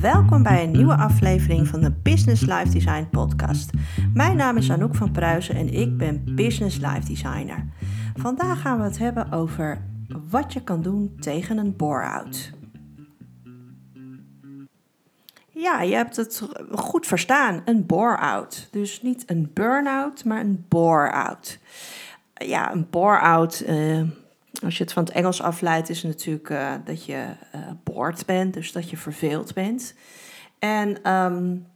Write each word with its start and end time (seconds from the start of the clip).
Welkom 0.00 0.42
bij 0.42 0.64
een 0.64 0.70
nieuwe 0.70 0.96
aflevering 0.96 1.68
van 1.68 1.80
de 1.80 1.92
Business 2.02 2.40
Life 2.40 2.68
Design 2.70 3.08
Podcast. 3.10 3.70
Mijn 4.14 4.36
naam 4.36 4.56
is 4.56 4.70
Anouk 4.70 4.94
van 4.94 5.12
Pruisen 5.12 5.54
en 5.54 5.72
ik 5.72 5.96
ben 5.96 6.34
Business 6.34 6.76
Life 6.76 7.04
Designer. 7.04 7.64
Vandaag 8.16 8.60
gaan 8.60 8.78
we 8.78 8.84
het 8.84 8.98
hebben 8.98 9.32
over 9.32 9.80
wat 10.30 10.52
je 10.52 10.62
kan 10.62 10.82
doen 10.82 11.16
tegen 11.20 11.58
een 11.58 11.76
bore-out. 11.76 12.52
Ja, 15.48 15.82
je 15.82 15.94
hebt 15.94 16.16
het 16.16 16.48
goed 16.72 17.06
verstaan, 17.06 17.62
een 17.64 17.86
bore-out. 17.86 18.68
Dus 18.70 19.02
niet 19.02 19.30
een 19.30 19.50
burn-out, 19.54 20.24
maar 20.24 20.40
een 20.40 20.64
bore-out. 20.68 21.58
Ja, 22.34 22.72
een 22.72 22.86
bore-out, 22.90 23.64
uh, 23.68 24.02
als 24.64 24.76
je 24.76 24.82
het 24.84 24.92
van 24.92 25.04
het 25.04 25.12
Engels 25.12 25.42
afleidt, 25.42 25.88
is 25.88 26.02
natuurlijk 26.02 26.50
uh, 26.50 26.72
dat 26.84 27.04
je 27.04 27.26
uh, 27.54 27.60
bored 27.84 28.26
bent, 28.26 28.54
dus 28.54 28.72
dat 28.72 28.90
je 28.90 28.96
verveeld 28.96 29.54
bent. 29.54 29.94
En 30.58 31.12
um, 31.12 31.66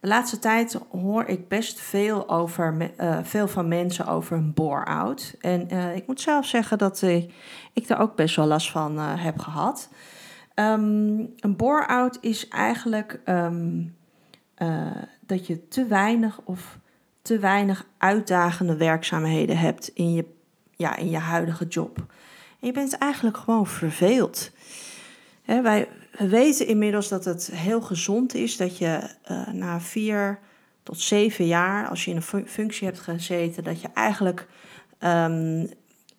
de 0.00 0.08
laatste 0.08 0.38
tijd 0.38 0.80
hoor 0.90 1.24
ik 1.24 1.48
best 1.48 1.80
veel, 1.80 2.28
over, 2.28 2.90
uh, 3.00 3.18
veel 3.22 3.48
van 3.48 3.68
mensen 3.68 4.06
over 4.06 4.36
een 4.36 4.54
bore-out. 4.54 5.34
En 5.40 5.68
ik 5.94 6.06
moet 6.06 6.20
zelf 6.20 6.46
zeggen 6.46 6.78
dat 6.78 7.02
ik 7.72 7.86
daar 7.86 8.00
ook 8.00 8.16
best 8.16 8.36
wel 8.36 8.46
last 8.46 8.70
van 8.70 8.98
heb 8.98 9.38
gehad. 9.38 9.88
Um, 10.54 11.34
een 11.36 11.56
bore-out 11.56 12.18
is 12.20 12.48
eigenlijk 12.48 13.20
um, 13.24 13.96
dat 15.26 15.46
je 15.46 15.68
te 15.68 15.86
weinig 15.86 16.40
of 16.44 16.78
te 17.22 17.38
weinig 17.38 17.86
uitdagende 17.98 18.76
werkzaamheden 18.76 19.58
hebt 19.58 19.88
in 19.88 20.12
je 20.12 20.38
ja, 20.80 20.96
in 20.96 21.10
je 21.10 21.18
huidige 21.18 21.66
job. 21.66 21.98
En 22.60 22.66
je 22.66 22.72
bent 22.72 22.98
eigenlijk 22.98 23.36
gewoon 23.36 23.66
verveeld. 23.66 24.50
wij 25.44 25.88
weten 26.18 26.66
inmiddels 26.66 27.08
dat 27.08 27.24
het 27.24 27.50
heel 27.52 27.80
gezond 27.80 28.34
is 28.34 28.56
dat 28.56 28.78
je 28.78 29.00
uh, 29.30 29.46
na 29.46 29.80
vier 29.80 30.38
tot 30.82 31.00
zeven 31.00 31.46
jaar, 31.46 31.88
als 31.88 32.04
je 32.04 32.10
in 32.10 32.16
een 32.16 32.46
functie 32.46 32.86
hebt 32.86 33.00
gezeten, 33.00 33.64
dat 33.64 33.80
je 33.80 33.88
eigenlijk 33.94 34.46
um, 34.98 35.68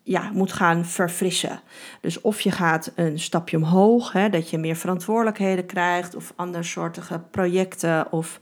ja, 0.02 0.30
moet 0.32 0.52
gaan 0.52 0.84
verfrissen. 0.84 1.60
Dus 2.00 2.20
of 2.20 2.40
je 2.40 2.50
gaat 2.50 2.92
een 2.94 3.18
stapje 3.18 3.56
omhoog, 3.56 4.12
dat 4.12 4.50
je 4.50 4.58
meer 4.58 4.76
verantwoordelijkheden 4.76 5.66
krijgt, 5.66 6.14
of 6.14 6.32
andersoortige 6.36 7.20
projecten, 7.30 8.12
of 8.12 8.40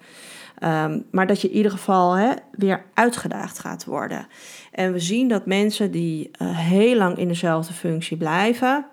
Um, 0.64 1.06
maar 1.10 1.26
dat 1.26 1.40
je 1.40 1.48
in 1.48 1.56
ieder 1.56 1.72
geval 1.72 2.34
weer 2.50 2.84
uitgedaagd 2.94 3.58
gaat 3.58 3.84
worden. 3.84 4.26
En 4.72 4.92
we 4.92 4.98
zien 4.98 5.28
dat 5.28 5.46
mensen 5.46 5.90
die 5.90 6.30
uh, 6.42 6.58
heel 6.58 6.96
lang 6.96 7.18
in 7.18 7.28
dezelfde 7.28 7.72
functie 7.72 8.16
blijven, 8.16 8.86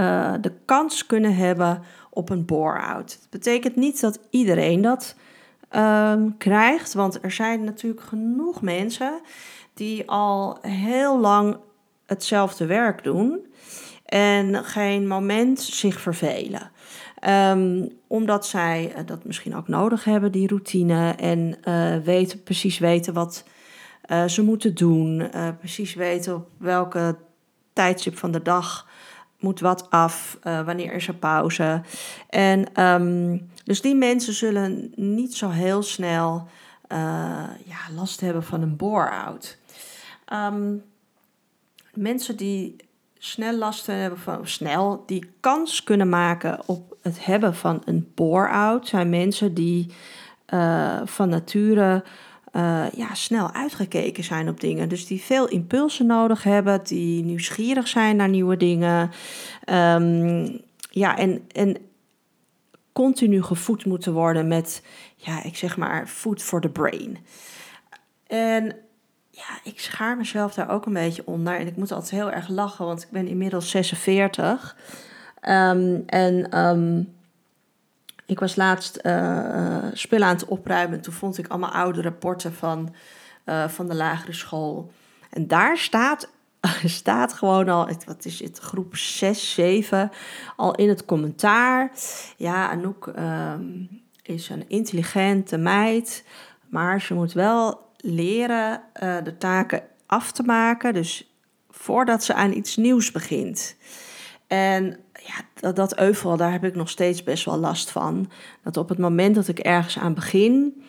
uh, 0.00 0.34
de 0.40 0.52
kans 0.64 1.06
kunnen 1.06 1.36
hebben 1.36 1.82
op 2.10 2.30
een 2.30 2.44
bore-out. 2.44 3.18
Dat 3.20 3.30
betekent 3.30 3.76
niet 3.76 4.00
dat 4.00 4.18
iedereen 4.30 4.80
dat 4.80 5.16
um, 5.76 6.36
krijgt, 6.38 6.92
want 6.94 7.18
er 7.22 7.30
zijn 7.30 7.64
natuurlijk 7.64 8.02
genoeg 8.02 8.62
mensen 8.62 9.20
die 9.74 10.10
al 10.10 10.58
heel 10.60 11.20
lang 11.20 11.56
hetzelfde 12.06 12.66
werk 12.66 13.04
doen 13.04 13.46
en 14.04 14.64
geen 14.64 15.06
moment 15.06 15.60
zich 15.60 16.00
vervelen. 16.00 16.70
Um, 17.28 17.88
omdat 18.06 18.46
zij 18.46 18.92
uh, 18.96 19.06
dat 19.06 19.24
misschien 19.24 19.56
ook 19.56 19.68
nodig 19.68 20.04
hebben, 20.04 20.32
die 20.32 20.48
routine. 20.48 21.10
En 21.10 21.56
uh, 21.64 21.96
weten, 21.96 22.42
precies 22.42 22.78
weten 22.78 23.14
wat 23.14 23.44
uh, 24.10 24.24
ze 24.24 24.42
moeten 24.42 24.74
doen. 24.74 25.30
precies 25.58 25.94
weten 25.94 26.34
op 26.34 26.48
welke 26.56 27.16
tijdstip 27.72 28.18
van 28.18 28.30
de 28.30 28.42
dag 28.42 28.88
moet 29.38 29.60
wat 29.60 29.90
af. 29.90 30.38
wanneer 30.42 30.92
is 30.92 31.08
er 31.08 31.14
pauze. 31.14 31.82
En 32.28 32.82
um, 32.84 33.50
dus 33.64 33.80
die 33.80 33.94
mensen 33.94 34.32
zullen 34.32 34.92
niet 34.96 35.34
zo 35.34 35.48
heel 35.48 35.82
snel 35.82 36.48
ja, 37.64 37.94
last 37.94 38.20
hebben 38.20 38.42
van 38.42 38.62
een 38.62 38.76
bore-out. 38.76 39.58
Um, 40.32 40.82
mensen 41.94 42.36
die 42.36 42.76
snel 43.18 43.56
last 43.58 43.86
hebben 43.86 44.18
van, 44.18 44.46
snel, 44.46 45.02
die 45.06 45.30
kans 45.40 45.84
kunnen 45.84 46.08
maken 46.08 46.60
op 46.66 46.91
het 47.02 47.24
hebben 47.24 47.54
van 47.54 47.82
een 47.84 48.10
bore-out, 48.14 48.88
zijn 48.88 49.10
mensen 49.10 49.54
die 49.54 49.92
uh, 50.54 51.00
van 51.04 51.28
nature 51.28 52.04
uh, 52.52 52.84
ja, 52.94 53.14
snel 53.14 53.52
uitgekeken 53.52 54.24
zijn 54.24 54.48
op 54.48 54.60
dingen. 54.60 54.88
Dus 54.88 55.06
die 55.06 55.20
veel 55.20 55.48
impulsen 55.48 56.06
nodig 56.06 56.42
hebben, 56.42 56.80
die 56.84 57.24
nieuwsgierig 57.24 57.88
zijn 57.88 58.16
naar 58.16 58.28
nieuwe 58.28 58.56
dingen. 58.56 59.10
Um, 59.70 60.60
ja, 60.90 61.18
en, 61.18 61.44
en 61.52 61.76
continu 62.92 63.42
gevoed 63.42 63.84
moeten 63.84 64.12
worden 64.12 64.48
met, 64.48 64.82
ja, 65.16 65.42
ik 65.42 65.56
zeg 65.56 65.76
maar, 65.76 66.06
food 66.06 66.42
for 66.42 66.60
the 66.60 66.68
brain. 66.68 67.18
En 68.26 68.76
ja, 69.30 69.60
ik 69.64 69.80
schaar 69.80 70.16
mezelf 70.16 70.54
daar 70.54 70.70
ook 70.70 70.86
een 70.86 70.92
beetje 70.92 71.26
onder. 71.26 71.58
En 71.58 71.66
ik 71.66 71.76
moet 71.76 71.92
altijd 71.92 72.10
heel 72.10 72.30
erg 72.30 72.48
lachen, 72.48 72.86
want 72.86 73.02
ik 73.02 73.10
ben 73.10 73.26
inmiddels 73.26 73.70
46. 73.70 74.76
Um, 75.48 76.02
en 76.06 76.58
um, 76.58 77.14
ik 78.26 78.40
was 78.40 78.56
laatst 78.56 78.98
uh, 79.02 79.84
spullen 79.92 80.26
aan 80.26 80.34
het 80.34 80.44
opruimen. 80.44 81.00
Toen 81.00 81.12
vond 81.12 81.38
ik 81.38 81.48
allemaal 81.48 81.70
oude 81.70 82.02
rapporten 82.02 82.54
van, 82.54 82.94
uh, 83.46 83.68
van 83.68 83.88
de 83.88 83.94
lagere 83.94 84.32
school. 84.32 84.92
En 85.30 85.46
daar 85.46 85.78
staat, 85.78 86.28
staat 86.84 87.32
gewoon 87.32 87.68
al, 87.68 87.88
wat 88.06 88.24
is 88.24 88.40
het, 88.40 88.58
groep 88.58 88.96
6, 88.96 89.54
7, 89.54 90.10
al 90.56 90.74
in 90.74 90.88
het 90.88 91.04
commentaar. 91.04 91.90
Ja, 92.36 92.70
Anouk 92.70 93.12
um, 93.18 93.88
is 94.22 94.48
een 94.48 94.68
intelligente 94.68 95.56
meid, 95.56 96.24
maar 96.68 97.00
ze 97.00 97.14
moet 97.14 97.32
wel 97.32 97.90
leren 97.96 98.82
uh, 99.02 99.16
de 99.24 99.38
taken 99.38 99.82
af 100.06 100.32
te 100.32 100.42
maken. 100.42 100.94
Dus 100.94 101.34
voordat 101.70 102.24
ze 102.24 102.34
aan 102.34 102.52
iets 102.52 102.76
nieuws 102.76 103.10
begint. 103.10 103.76
En 104.46 105.01
ja, 105.26 105.34
dat, 105.54 105.76
dat 105.76 105.98
euvel, 105.98 106.36
daar 106.36 106.52
heb 106.52 106.64
ik 106.64 106.74
nog 106.74 106.88
steeds 106.88 107.22
best 107.22 107.44
wel 107.44 107.58
last 107.58 107.90
van. 107.90 108.30
Dat 108.62 108.76
op 108.76 108.88
het 108.88 108.98
moment 108.98 109.34
dat 109.34 109.48
ik 109.48 109.58
ergens 109.58 109.98
aan 109.98 110.14
begin, 110.14 110.82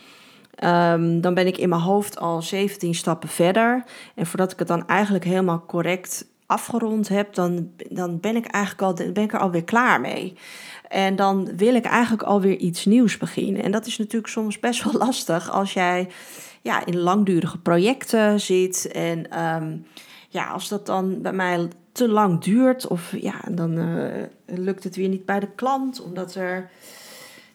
um, 0.64 1.22
dan 1.22 1.34
ben 1.34 1.48
ik 1.48 1.58
in 1.58 1.70
mijn 1.70 1.82
hoofd 1.82 2.20
al 2.20 2.42
17 2.42 2.96
stappen 2.96 3.30
verder. 3.30 3.84
En 4.16 4.26
voordat 4.26 4.52
ik 4.52 4.60
het 4.60 4.68
dan 4.68 4.88
eigenlijk 4.88 5.24
helemaal 5.24 5.66
correct 5.66 6.26
afgerond 6.46 7.08
heb, 7.08 7.34
dan, 7.34 7.72
dan 7.90 8.20
ben 8.20 8.36
ik 8.36 8.46
eigenlijk 8.46 8.84
al, 8.84 9.12
ben 9.14 9.24
ik 9.24 9.34
er 9.34 9.40
alweer 9.40 9.64
klaar 9.64 10.02
mee. 10.02 10.34
En 10.88 11.16
dan 11.16 11.56
wil 11.58 11.76
ik 11.76 11.86
eigenlijk 11.86 12.24
alweer 12.24 12.58
iets 12.58 12.86
nieuws 12.86 13.18
beginnen. 13.18 13.64
En 13.64 13.72
dat 13.72 13.86
is 13.86 13.98
natuurlijk 13.98 14.32
soms 14.32 14.60
best 14.60 14.84
wel 14.84 14.94
lastig 15.06 15.52
als 15.52 15.74
jij 15.74 16.10
ja, 16.62 16.86
in 16.86 17.00
langdurige 17.00 17.58
projecten 17.58 18.40
zit. 18.40 18.92
En 18.92 19.40
um, 19.44 19.86
ja, 20.30 20.46
als 20.46 20.68
dat 20.68 20.86
dan 20.86 21.22
bij 21.22 21.34
mij 21.34 21.68
te 21.94 22.10
lang 22.10 22.42
duurt, 22.42 22.88
of 22.88 23.16
ja, 23.16 23.42
dan 23.52 23.78
uh, 23.78 24.24
lukt 24.46 24.84
het 24.84 24.96
weer 24.96 25.10
niet 25.10 25.26
bij 25.26 25.40
de 25.40 25.50
klant, 25.56 26.02
omdat 26.02 26.36
er 26.36 26.70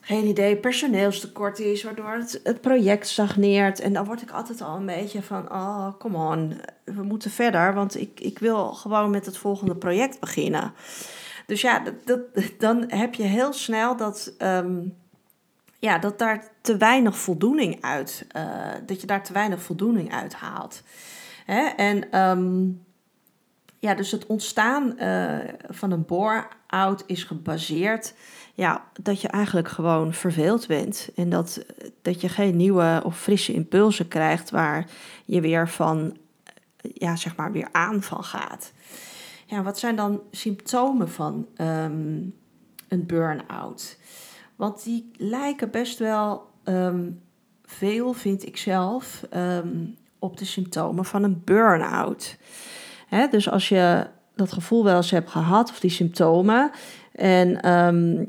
geen 0.01 0.27
idee 0.27 0.57
personeelstekort 0.57 1.59
is, 1.59 1.83
waardoor 1.83 2.11
het, 2.11 2.41
het 2.45 2.61
project 2.61 3.07
stagneert. 3.07 3.81
En 3.81 3.93
dan 3.93 4.05
word 4.05 4.23
ik 4.23 4.31
altijd 4.31 4.61
al 4.61 4.77
een 4.77 4.87
beetje 4.87 5.23
van, 5.23 5.53
oh, 5.53 5.89
come 5.99 6.17
on, 6.17 6.61
we 6.85 7.03
moeten 7.03 7.31
verder, 7.31 7.75
want 7.75 8.01
ik, 8.01 8.21
ik 8.21 8.39
wil 8.39 8.67
gewoon 8.67 9.11
met 9.11 9.27
het 9.27 9.37
volgende 9.37 9.75
project 9.75 10.21
beginnen. 10.21 10.73
Dus 11.47 11.61
ja, 11.61 11.79
dat, 11.79 11.95
dat, 12.05 12.21
dan 12.59 12.85
heb 12.87 13.15
je 13.15 13.23
heel 13.23 13.53
snel 13.53 13.97
dat, 13.97 14.33
um, 14.39 14.95
ja, 15.79 15.99
dat 15.99 16.19
daar 16.19 16.45
te 16.61 16.77
weinig 16.77 17.19
voldoening 17.19 17.79
uit, 17.81 18.27
uh, 18.37 18.43
dat 18.87 19.01
je 19.01 19.07
daar 19.07 19.25
te 19.25 19.33
weinig 19.33 19.63
voldoening 19.63 20.13
uit 20.13 20.35
haalt. 20.35 20.83
Hè? 21.45 21.61
En 21.67 22.21
um, 22.21 22.87
ja, 23.79 23.95
dus 23.95 24.11
het 24.11 24.27
ontstaan 24.27 24.95
uh, 24.99 25.39
van 25.69 25.91
een 25.91 26.05
bore-out 26.05 27.03
is 27.07 27.25
gebaseerd 27.25 28.15
ja, 28.59 28.85
dat 29.03 29.21
je 29.21 29.29
eigenlijk 29.29 29.69
gewoon 29.69 30.15
verveeld 30.15 30.67
bent. 30.67 31.09
En 31.15 31.29
dat, 31.29 31.65
dat 32.03 32.21
je 32.21 32.29
geen 32.29 32.57
nieuwe 32.57 33.03
of 33.05 33.21
frisse 33.21 33.53
impulsen 33.53 34.09
krijgt 34.09 34.51
waar 34.51 34.87
je 35.25 35.41
weer 35.41 35.69
van, 35.69 36.17
ja, 36.81 37.17
zeg 37.17 37.37
maar, 37.37 37.53
weer 37.53 37.69
aan 37.73 38.03
van 38.03 38.25
gaat. 38.25 38.73
Ja, 39.47 39.63
wat 39.63 39.79
zijn 39.79 39.97
dan 39.97 40.21
symptomen 40.31 41.11
van 41.11 41.47
um, 41.57 42.35
een 42.89 43.07
burn-out? 43.07 43.99
Want 44.57 44.85
die 44.85 45.11
lijken 45.17 45.71
best 45.71 45.99
wel 45.99 46.51
um, 46.65 47.21
veel, 47.65 48.13
vind 48.13 48.47
ik 48.47 48.57
zelf, 48.57 49.27
um, 49.35 49.97
op 50.19 50.37
de 50.37 50.45
symptomen 50.45 51.05
van 51.05 51.23
een 51.23 51.43
burn-out. 51.45 52.37
Dus 53.31 53.51
als 53.51 53.69
je 53.69 54.07
dat 54.35 54.53
gevoel 54.53 54.85
wel 54.85 54.97
eens 54.97 55.11
hebt 55.11 55.31
gehad, 55.31 55.71
of 55.71 55.81
die 55.81 55.91
symptomen, 55.91 56.71
en 57.13 57.73
um, 57.73 58.29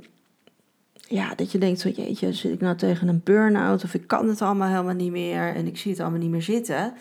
ja, 1.08 1.36
dat 1.36 1.52
je 1.52 1.58
denkt, 1.58 1.80
zo, 1.80 1.90
jeetje, 1.90 2.34
zit 2.34 2.54
ik 2.54 2.62
nou 2.62 2.76
tegen 2.76 3.08
een 3.08 3.22
burn-out, 3.24 3.84
of 3.84 3.94
ik 3.94 4.08
kan 4.08 4.28
het 4.28 4.42
allemaal 4.42 4.70
helemaal 4.70 4.94
niet 4.94 5.12
meer, 5.12 5.56
en 5.56 5.68
ik 5.68 5.78
zie 5.78 5.92
het 5.92 6.00
allemaal 6.00 6.20
niet 6.20 6.30
meer 6.30 6.42
zitten, 6.42 6.94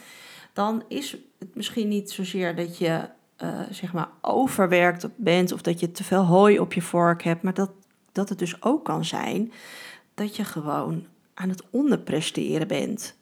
dan 0.53 0.83
is 0.89 1.17
het 1.39 1.55
misschien 1.55 1.89
niet 1.89 2.11
zozeer 2.11 2.57
dat 2.57 2.79
je 2.79 3.01
uh, 3.43 3.61
zeg 3.71 3.93
maar 3.93 4.09
overwerkt 4.21 5.09
bent, 5.17 5.53
of 5.53 5.63
dat 5.63 5.81
je 5.81 5.91
te 5.91 6.05
veel 6.05 6.25
hooi 6.25 6.59
op 6.59 6.73
je 6.73 6.83
vork 6.83 7.23
hebt, 7.23 7.43
maar 7.43 7.55
dat 7.55 7.71
dat 8.19 8.29
het 8.29 8.39
dus 8.39 8.63
ook 8.63 8.85
kan 8.85 9.05
zijn 9.05 9.53
dat 10.15 10.37
je 10.37 10.45
gewoon 10.45 11.07
aan 11.35 11.49
het 11.49 11.63
onderpresteren 11.71 12.69
bent. 12.69 13.17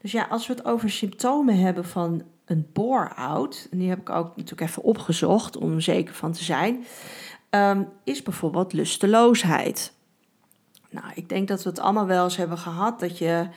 Dus 0.00 0.12
ja, 0.12 0.26
als 0.30 0.46
we 0.46 0.52
het 0.52 0.64
over 0.64 0.90
symptomen 0.90 1.58
hebben 1.58 1.84
van 1.84 2.22
een 2.48 2.68
bore-out, 2.72 3.68
en 3.70 3.78
die 3.78 3.88
heb 3.88 3.98
ik 3.98 4.10
ook 4.10 4.36
natuurlijk 4.36 4.70
even 4.70 4.82
opgezocht 4.82 5.56
om 5.56 5.74
er 5.74 5.82
zeker 5.82 6.14
van 6.14 6.32
te 6.32 6.44
zijn, 6.44 6.84
ehm, 7.50 7.82
is 8.04 8.22
bijvoorbeeld 8.22 8.72
lusteloosheid. 8.72 9.92
Nou, 10.90 11.06
ik 11.14 11.28
denk 11.28 11.48
dat 11.48 11.62
we 11.62 11.68
het 11.68 11.80
allemaal 11.80 12.06
wel 12.06 12.24
eens 12.24 12.36
hebben 12.36 12.58
gehad 12.58 13.00
dat 13.00 13.18
je 13.18 13.48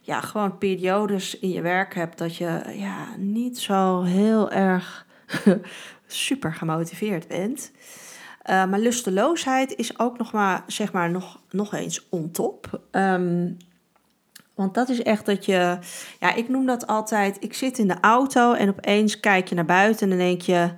ja, 0.00 0.20
gewoon 0.20 0.58
periodes 0.58 1.38
in 1.38 1.50
je 1.50 1.60
werk 1.60 1.94
hebt 1.94 2.18
dat 2.18 2.36
je 2.36 2.62
ja, 2.74 3.16
niet 3.16 3.58
zo 3.58 4.02
heel 4.02 4.50
erg 4.50 5.06
super 6.06 6.54
gemotiveerd 6.54 7.28
bent. 7.28 7.72
Uh, 8.50 8.66
maar 8.66 8.78
lusteloosheid 8.78 9.76
is 9.76 9.98
ook 9.98 10.18
nog 10.18 10.32
maar, 10.32 10.64
zeg 10.66 10.92
maar, 10.92 11.10
nog, 11.10 11.40
nog 11.50 11.74
eens 11.74 12.08
on 12.08 12.30
top. 12.30 12.80
Um, 12.90 13.56
want 14.60 14.74
dat 14.74 14.88
is 14.88 15.02
echt 15.02 15.26
dat 15.26 15.44
je, 15.44 15.78
ja, 16.18 16.34
ik 16.34 16.48
noem 16.48 16.66
dat 16.66 16.86
altijd, 16.86 17.36
ik 17.40 17.54
zit 17.54 17.78
in 17.78 17.88
de 17.88 18.00
auto 18.00 18.52
en 18.52 18.68
opeens 18.68 19.20
kijk 19.20 19.48
je 19.48 19.54
naar 19.54 19.64
buiten 19.64 20.02
en 20.02 20.08
dan 20.08 20.26
denk 20.26 20.40
je, 20.40 20.70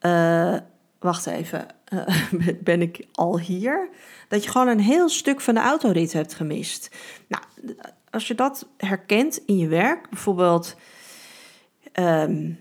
uh, 0.00 0.56
wacht 0.98 1.26
even, 1.26 1.66
uh, 1.94 2.48
ben 2.60 2.82
ik 2.82 3.06
al 3.12 3.38
hier? 3.38 3.88
Dat 4.28 4.44
je 4.44 4.50
gewoon 4.50 4.68
een 4.68 4.80
heel 4.80 5.08
stuk 5.08 5.40
van 5.40 5.54
de 5.54 5.60
autorit 5.60 6.12
hebt 6.12 6.34
gemist. 6.34 6.96
Nou, 7.28 7.42
als 8.10 8.28
je 8.28 8.34
dat 8.34 8.68
herkent 8.76 9.40
in 9.46 9.58
je 9.58 9.68
werk, 9.68 10.10
bijvoorbeeld, 10.10 10.76
um, 12.00 12.60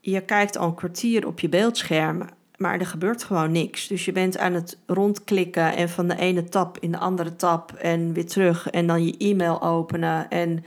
je 0.00 0.20
kijkt 0.20 0.56
al 0.56 0.68
een 0.68 0.74
kwartier 0.74 1.26
op 1.26 1.40
je 1.40 1.48
beeldscherm 1.48 2.28
maar 2.56 2.80
er 2.80 2.86
gebeurt 2.86 3.24
gewoon 3.24 3.52
niks. 3.52 3.86
Dus 3.86 4.04
je 4.04 4.12
bent 4.12 4.38
aan 4.38 4.52
het 4.52 4.78
rondklikken 4.86 5.76
en 5.76 5.88
van 5.88 6.08
de 6.08 6.16
ene 6.16 6.44
tab 6.44 6.78
in 6.80 6.90
de 6.90 6.98
andere 6.98 7.36
tab 7.36 7.72
en 7.72 8.12
weer 8.12 8.26
terug 8.26 8.70
en 8.70 8.86
dan 8.86 9.04
je 9.04 9.16
e-mail 9.18 9.62
openen 9.62 10.30
en 10.30 10.64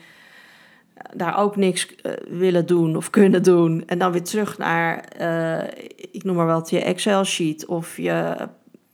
daar 1.14 1.38
ook 1.38 1.56
niks 1.56 1.88
uh, 1.88 2.12
willen 2.28 2.66
doen 2.66 2.96
of 2.96 3.10
kunnen 3.10 3.44
doen. 3.44 3.84
En 3.86 3.98
dan 3.98 4.12
weer 4.12 4.24
terug 4.24 4.58
naar, 4.58 5.06
uh, 5.22 5.64
ik 6.12 6.24
noem 6.24 6.36
maar 6.36 6.46
wat, 6.46 6.70
je 6.70 6.84
Excel-sheet 6.84 7.66
of 7.66 7.98
je, 7.98 8.48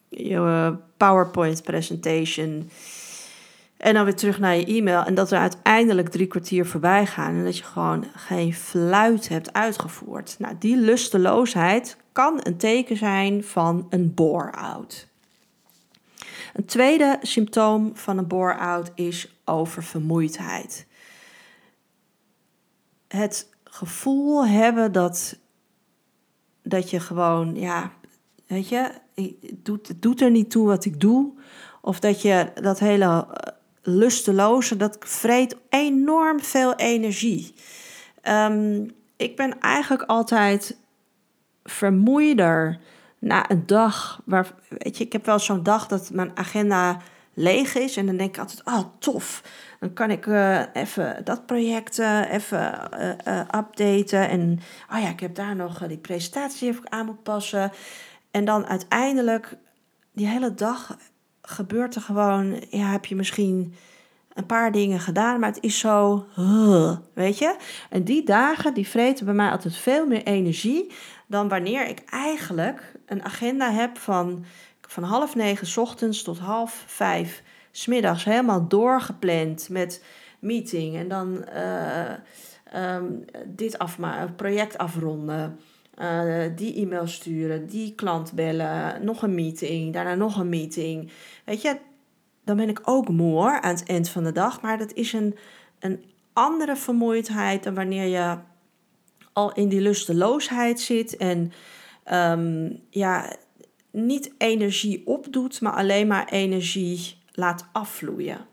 je 0.09 0.74
PowerPoint 0.98 1.63
presentation. 1.63 2.69
En 3.77 3.94
dan 3.94 4.06
weer 4.06 4.15
terug 4.15 4.39
naar 4.39 4.56
je 4.56 4.65
e-mail. 4.65 5.03
En 5.03 5.15
dat 5.15 5.31
er 5.31 5.39
uiteindelijk 5.39 6.09
drie 6.09 6.27
kwartier 6.27 6.65
voorbij 6.65 7.06
gaan. 7.06 7.36
En 7.36 7.44
dat 7.44 7.57
je 7.57 7.63
gewoon 7.63 8.06
geen 8.15 8.53
fluit 8.53 9.30
hebt 9.30 9.53
uitgevoerd. 9.53 10.36
Nou, 10.39 10.56
die 10.59 10.77
lusteloosheid 10.77 11.98
kan 12.15 12.39
een 12.44 12.57
teken 12.57 12.97
zijn 12.97 13.44
van 13.44 13.88
een 13.89 14.13
bore-out. 14.13 15.07
Een 16.53 16.65
tweede 16.65 17.17
symptoom 17.21 17.95
van 17.95 18.17
een 18.17 18.27
bore-out 18.27 18.91
is 18.94 19.39
oververmoeidheid. 19.45 20.85
Het 23.07 23.50
gevoel 23.63 24.47
hebben 24.47 24.91
dat, 24.91 25.39
dat 26.63 26.89
je 26.89 27.00
gewoon, 27.00 27.56
ja, 27.56 27.91
weet 28.47 28.69
je, 28.69 28.91
het 29.15 30.01
doet, 30.01 30.21
er 30.21 30.31
niet 30.31 30.51
toe 30.51 30.67
wat 30.67 30.85
ik 30.85 31.00
doe. 31.00 31.33
Of 31.81 32.00
dat 32.00 32.21
je 32.21 32.51
dat 32.62 32.79
hele 32.79 33.06
eh, 33.06 33.53
lusteloze, 33.81 34.77
dat 34.77 34.97
vreet 35.00 35.56
enorm 35.69 36.39
veel 36.39 36.75
energie. 36.75 37.53
Um, 38.23 38.91
ik 39.15 39.35
ben 39.35 39.59
eigenlijk 39.59 40.03
altijd 40.03 40.83
vermoeider 41.65 42.79
na 43.19 43.50
een 43.51 43.65
dag. 43.65 44.21
Waar, 44.25 44.51
weet 44.69 44.97
je, 44.97 45.03
ik 45.03 45.12
heb 45.12 45.25
wel 45.25 45.39
zo'n 45.39 45.63
dag 45.63 45.88
dat 45.88 46.09
mijn 46.13 46.31
agenda 46.33 46.97
leeg 47.33 47.75
is. 47.75 47.97
En 47.97 48.06
dan 48.06 48.17
denk 48.17 48.29
ik 48.29 48.41
altijd, 48.41 48.65
oh 48.65 48.83
tof. 49.00 49.44
Dan 49.79 49.94
kan 49.94 50.12
ik 50.12 50.25
uh, 50.25 50.62
even 50.73 51.21
dat 51.23 51.45
project 51.45 52.00
uh, 52.00 52.33
even 52.33 52.89
uh, 53.27 53.39
updaten. 53.39 54.29
En 54.29 54.59
oh 54.91 55.01
ja, 55.01 55.09
ik 55.09 55.19
heb 55.19 55.35
daar 55.35 55.56
nog 55.56 55.88
die 55.88 55.97
presentatie 55.97 56.69
even 56.69 56.91
aan 56.91 57.06
moet 57.06 57.23
passen. 57.23 57.71
En 58.31 58.45
dan 58.45 58.65
uiteindelijk, 58.65 59.57
die 60.12 60.27
hele 60.27 60.53
dag 60.53 60.97
gebeurt 61.41 61.95
er 61.95 62.01
gewoon, 62.01 62.63
ja, 62.69 62.85
heb 62.85 63.06
je 63.06 63.15
misschien 63.15 63.75
een 64.33 64.45
paar 64.45 64.71
dingen 64.71 65.00
gedaan, 65.00 65.39
maar 65.39 65.50
het 65.50 65.63
is 65.63 65.79
zo, 65.79 66.25
weet 67.13 67.38
je? 67.38 67.56
En 67.89 68.03
die 68.03 68.23
dagen, 68.23 68.73
die 68.73 68.88
vreten 68.88 69.25
bij 69.25 69.33
mij 69.33 69.50
altijd 69.50 69.75
veel 69.75 70.06
meer 70.06 70.23
energie 70.23 70.91
dan 71.27 71.48
wanneer 71.48 71.88
ik 71.88 72.04
eigenlijk 72.10 72.94
een 73.06 73.24
agenda 73.24 73.72
heb 73.72 73.98
van, 73.98 74.45
van 74.81 75.04
half 75.04 75.36
negen 75.36 75.81
ochtends 75.81 76.24
tot 76.24 76.39
half 76.39 76.83
vijf 76.88 77.44
smiddags 77.72 78.24
helemaal 78.24 78.68
doorgepland 78.68 79.69
met 79.69 80.04
meeting 80.39 80.95
en 80.95 81.07
dan 81.07 81.45
uh, 81.56 82.12
um, 82.95 83.25
dit 83.45 83.77
afmaken, 83.77 84.36
project 84.36 84.77
afronden. 84.77 85.60
Uh, 86.01 86.44
die 86.56 86.75
e-mail 86.75 87.07
sturen, 87.07 87.68
die 87.68 87.95
klant 87.95 88.33
bellen, 88.33 89.06
nog 89.06 89.22
een 89.22 89.36
meeting, 89.36 89.94
daarna 89.94 90.16
nog 90.16 90.38
een 90.38 90.50
meeting. 90.50 91.12
Weet 91.45 91.62
je, 91.62 91.77
dan 92.44 92.57
ben 92.57 92.69
ik 92.69 92.81
ook 92.83 93.10
moe 93.10 93.62
aan 93.62 93.75
het 93.75 93.88
eind 93.88 94.10
van 94.10 94.24
de 94.24 94.31
dag. 94.31 94.62
Maar 94.62 94.77
dat 94.77 94.94
is 94.94 95.13
een, 95.13 95.36
een 95.80 96.04
andere 96.33 96.75
vermoeidheid 96.75 97.63
dan 97.63 97.74
wanneer 97.74 98.06
je 98.06 98.38
al 99.36 99.54
in 99.54 99.70
die 99.70 99.82
lusteloosheid 99.82 100.80
zit 100.80 101.18
en 101.18 101.52
ehm, 102.04 102.70
ja, 102.90 103.36
niet 103.92 104.34
energie 104.38 105.02
opdoet, 105.06 105.62
maar 105.62 105.74
alleen 105.74 106.08
maar 106.08 106.30
energie 106.30 107.18
laat 107.32 107.68
afvloeien. 107.72 108.46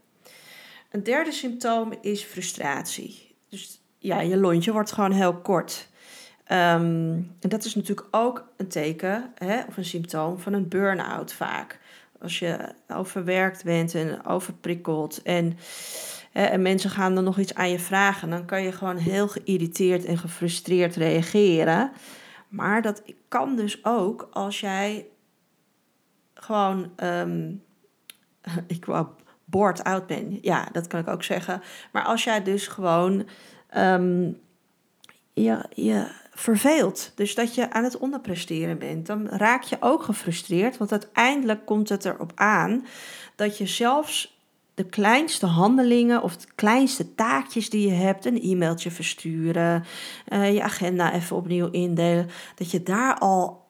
Een 0.90 1.02
derde 1.02 1.32
symptoom 1.32 1.92
is 2.00 2.22
frustratie. 2.22 3.34
Dus 3.48 3.80
ja, 3.98 4.20
je 4.20 4.36
lontje 4.36 4.72
wordt 4.72 4.92
gewoon 4.92 5.12
heel 5.12 5.34
kort. 5.34 5.88
Um, 6.44 7.36
en 7.40 7.48
dat 7.48 7.64
is 7.64 7.74
natuurlijk 7.74 8.08
ook 8.10 8.48
een 8.56 8.68
teken 8.68 9.32
hè, 9.34 9.62
of 9.68 9.76
een 9.76 9.84
symptoom 9.84 10.38
van 10.38 10.52
een 10.52 10.68
burn-out 10.68 11.32
vaak. 11.32 11.80
Als 12.20 12.38
je 12.38 12.74
overwerkt 12.88 13.64
bent 13.64 13.94
en 13.94 14.26
overprikkeld 14.26 15.22
en 15.22 15.58
en 16.32 16.62
mensen 16.62 16.90
gaan 16.90 17.14
dan 17.14 17.24
nog 17.24 17.38
iets 17.38 17.54
aan 17.54 17.70
je 17.70 17.78
vragen, 17.78 18.30
dan 18.30 18.44
kan 18.44 18.62
je 18.62 18.72
gewoon 18.72 18.96
heel 18.96 19.28
geïrriteerd 19.28 20.04
en 20.04 20.18
gefrustreerd 20.18 20.96
reageren. 20.96 21.92
Maar 22.48 22.82
dat 22.82 23.02
kan 23.28 23.56
dus 23.56 23.84
ook 23.84 24.28
als 24.32 24.60
jij 24.60 25.06
gewoon, 26.34 26.92
um, 26.96 27.62
ik 28.66 28.84
wou 28.84 29.06
bored 29.44 29.84
out 29.84 30.06
ben. 30.06 30.38
Ja, 30.40 30.68
dat 30.72 30.86
kan 30.86 31.00
ik 31.00 31.08
ook 31.08 31.22
zeggen. 31.22 31.62
Maar 31.92 32.04
als 32.04 32.24
jij 32.24 32.42
dus 32.42 32.66
gewoon 32.66 33.28
um, 33.76 34.40
je, 35.32 35.64
je 35.74 36.06
verveelt, 36.34 37.12
dus 37.14 37.34
dat 37.34 37.54
je 37.54 37.70
aan 37.70 37.84
het 37.84 37.98
onderpresteren 37.98 38.78
bent, 38.78 39.06
dan 39.06 39.28
raak 39.28 39.62
je 39.62 39.76
ook 39.80 40.02
gefrustreerd. 40.02 40.76
Want 40.76 40.90
uiteindelijk 40.90 41.66
komt 41.66 41.88
het 41.88 42.04
erop 42.04 42.32
aan 42.34 42.86
dat 43.36 43.58
je 43.58 43.66
zelfs 43.66 44.40
de 44.74 44.84
kleinste 44.84 45.46
handelingen 45.46 46.22
of 46.22 46.36
de 46.36 46.46
kleinste 46.54 47.14
taakjes 47.14 47.70
die 47.70 47.88
je 47.88 47.94
hebt, 47.94 48.24
een 48.24 48.42
e-mailtje 48.42 48.90
versturen, 48.90 49.84
uh, 50.28 50.54
je 50.54 50.62
agenda 50.62 51.12
even 51.12 51.36
opnieuw 51.36 51.70
indelen, 51.70 52.28
dat 52.54 52.70
je 52.70 52.82
daar 52.82 53.18
al 53.18 53.66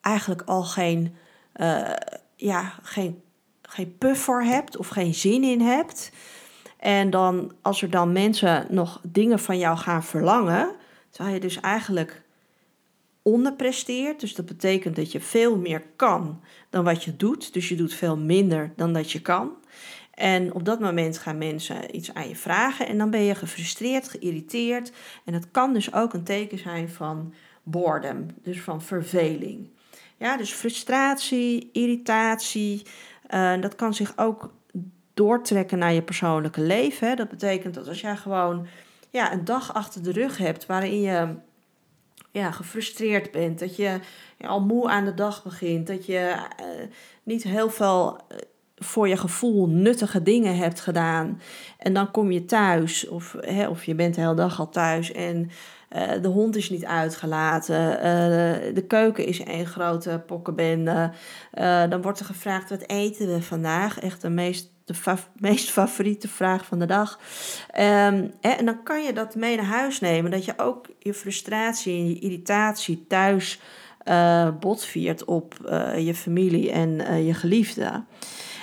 eigenlijk 0.00 0.42
al 0.42 0.62
geen, 0.62 1.14
uh, 1.56 1.90
ja, 2.36 2.74
geen, 2.82 3.22
geen 3.62 3.98
puff 3.98 4.20
voor 4.20 4.42
hebt 4.42 4.76
of 4.76 4.88
geen 4.88 5.14
zin 5.14 5.44
in 5.44 5.60
hebt. 5.60 6.12
En 6.76 7.10
dan 7.10 7.52
als 7.62 7.82
er 7.82 7.90
dan 7.90 8.12
mensen 8.12 8.66
nog 8.70 9.00
dingen 9.02 9.38
van 9.38 9.58
jou 9.58 9.76
gaan 9.76 10.04
verlangen, 10.04 10.74
terwijl 11.10 11.34
je 11.34 11.40
dus 11.40 11.60
eigenlijk 11.60 12.22
onderpresteert. 13.22 14.20
Dus 14.20 14.34
dat 14.34 14.46
betekent 14.46 14.96
dat 14.96 15.12
je 15.12 15.20
veel 15.20 15.56
meer 15.56 15.82
kan 15.96 16.40
dan 16.70 16.84
wat 16.84 17.04
je 17.04 17.16
doet. 17.16 17.52
Dus 17.52 17.68
je 17.68 17.76
doet 17.76 17.94
veel 17.94 18.16
minder 18.16 18.72
dan 18.76 18.92
dat 18.92 19.10
je 19.10 19.20
kan. 19.20 19.50
En 20.14 20.54
op 20.54 20.64
dat 20.64 20.80
moment 20.80 21.18
gaan 21.18 21.38
mensen 21.38 21.96
iets 21.96 22.14
aan 22.14 22.28
je 22.28 22.36
vragen 22.36 22.86
en 22.86 22.98
dan 22.98 23.10
ben 23.10 23.22
je 23.22 23.34
gefrustreerd, 23.34 24.08
geïrriteerd. 24.08 24.92
En 25.24 25.32
dat 25.32 25.50
kan 25.50 25.72
dus 25.72 25.94
ook 25.94 26.12
een 26.12 26.24
teken 26.24 26.58
zijn 26.58 26.88
van 26.88 27.34
boredom, 27.62 28.26
dus 28.42 28.60
van 28.60 28.82
verveling. 28.82 29.68
Ja, 30.16 30.36
dus 30.36 30.52
frustratie, 30.52 31.70
irritatie, 31.72 32.82
uh, 33.34 33.60
dat 33.60 33.74
kan 33.74 33.94
zich 33.94 34.12
ook 34.16 34.52
doortrekken 35.14 35.78
naar 35.78 35.92
je 35.92 36.02
persoonlijke 36.02 36.60
leven. 36.60 37.08
Hè. 37.08 37.14
Dat 37.14 37.28
betekent 37.28 37.74
dat 37.74 37.88
als 37.88 38.00
jij 38.00 38.16
gewoon 38.16 38.66
ja, 39.10 39.32
een 39.32 39.44
dag 39.44 39.74
achter 39.74 40.02
de 40.02 40.12
rug 40.12 40.36
hebt 40.36 40.66
waarin 40.66 41.00
je 41.00 41.34
ja, 42.30 42.50
gefrustreerd 42.50 43.30
bent, 43.30 43.58
dat 43.58 43.76
je 43.76 44.00
al 44.40 44.60
moe 44.60 44.88
aan 44.88 45.04
de 45.04 45.14
dag 45.14 45.42
begint, 45.42 45.86
dat 45.86 46.06
je 46.06 46.36
uh, 46.60 46.66
niet 47.22 47.42
heel 47.42 47.70
veel 47.70 48.20
uh, 48.32 48.38
voor 48.82 49.08
je 49.08 49.16
gevoel 49.16 49.68
nuttige 49.68 50.22
dingen 50.22 50.56
hebt 50.56 50.80
gedaan. 50.80 51.40
En 51.78 51.92
dan 51.92 52.10
kom 52.10 52.30
je 52.30 52.44
thuis, 52.44 53.08
of, 53.08 53.36
hè, 53.40 53.68
of 53.68 53.84
je 53.84 53.94
bent 53.94 54.14
de 54.14 54.20
hele 54.20 54.34
dag 54.34 54.58
al 54.60 54.68
thuis. 54.68 55.12
En 55.12 55.50
de 56.22 56.28
hond 56.28 56.56
is 56.56 56.70
niet 56.70 56.84
uitgelaten. 56.84 57.76
de 58.74 58.84
keuken 58.86 59.26
is 59.26 59.42
één 59.42 59.66
grote 59.66 60.22
pokkenbende. 60.26 61.10
dan 61.88 62.02
wordt 62.02 62.20
er 62.20 62.24
gevraagd, 62.24 62.70
wat 62.70 62.88
eten 62.88 63.26
we 63.26 63.42
vandaag? 63.42 63.98
Echt 63.98 64.20
de 64.20 64.30
meest 64.30 64.70
de 64.84 65.14
meest 65.36 65.70
favoriete 65.70 66.28
vraag 66.28 66.64
van 66.64 66.78
de 66.78 66.86
dag. 66.86 67.18
Um, 67.78 68.32
en 68.40 68.64
dan 68.64 68.82
kan 68.82 69.02
je 69.02 69.12
dat 69.12 69.34
mee 69.34 69.56
naar 69.56 69.64
huis 69.64 70.00
nemen. 70.00 70.30
Dat 70.30 70.44
je 70.44 70.52
ook 70.56 70.86
je 70.98 71.14
frustratie 71.14 71.98
en 71.98 72.08
je 72.08 72.18
irritatie 72.18 73.04
thuis 73.08 73.60
botviert 74.60 75.24
op 75.24 75.54
je 75.96 76.14
familie 76.14 76.70
en 76.70 77.24
je 77.24 77.34
geliefde. 77.34 78.04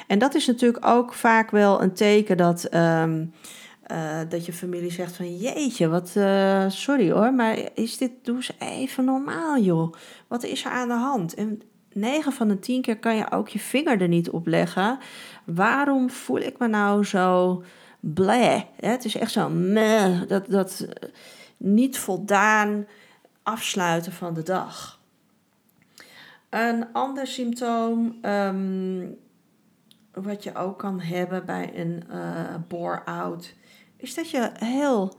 En 0.09 0.19
dat 0.19 0.35
is 0.35 0.47
natuurlijk 0.47 0.85
ook 0.85 1.13
vaak 1.13 1.51
wel 1.51 1.81
een 1.81 1.93
teken 1.93 2.37
dat, 2.37 2.73
um, 2.73 3.33
dat 4.29 4.45
je 4.45 4.53
familie 4.53 4.91
zegt 4.91 5.15
van 5.15 5.37
jeetje, 5.37 5.87
wat 5.87 6.09
sorry 6.73 7.11
hoor, 7.11 7.33
maar 7.33 7.57
is 7.73 7.97
dit, 7.97 8.11
doe 8.21 8.35
eens 8.35 8.51
even 8.59 9.05
normaal 9.05 9.59
joh. 9.59 9.93
Wat 10.27 10.43
is 10.43 10.65
er 10.65 10.71
aan 10.71 10.87
de 10.87 10.93
hand? 10.93 11.33
En 11.33 11.61
9 11.93 12.31
van 12.31 12.47
de 12.47 12.59
10 12.59 12.81
keer 12.81 12.97
kan 12.97 13.15
je 13.15 13.31
ook 13.31 13.49
je 13.49 13.59
vinger 13.59 14.01
er 14.01 14.07
niet 14.07 14.29
op 14.29 14.47
leggen. 14.47 14.99
Waarom 15.45 16.09
voel 16.09 16.39
ik 16.39 16.57
me 16.57 16.67
nou 16.67 17.05
zo 17.05 17.63
bleh? 17.99 18.61
Het 18.75 19.05
is 19.05 19.15
echt 19.15 19.31
zo 19.31 19.49
meh, 19.49 20.21
dat, 20.27 20.49
dat 20.49 20.87
niet 21.57 21.97
voldaan 21.97 22.85
afsluiten 23.43 24.11
van 24.11 24.33
de 24.33 24.43
dag. 24.43 24.99
Een 26.49 26.93
ander 26.93 27.27
symptoom 27.27 28.17
ehm, 28.21 29.05
wat 30.23 30.43
je 30.43 30.55
ook 30.55 30.79
kan 30.79 30.99
hebben 30.99 31.45
bij 31.45 31.71
een 31.75 32.03
uh, 32.11 32.55
bore-out, 32.67 33.53
is 33.97 34.15
dat 34.15 34.29
je 34.29 34.51
heel 34.53 35.13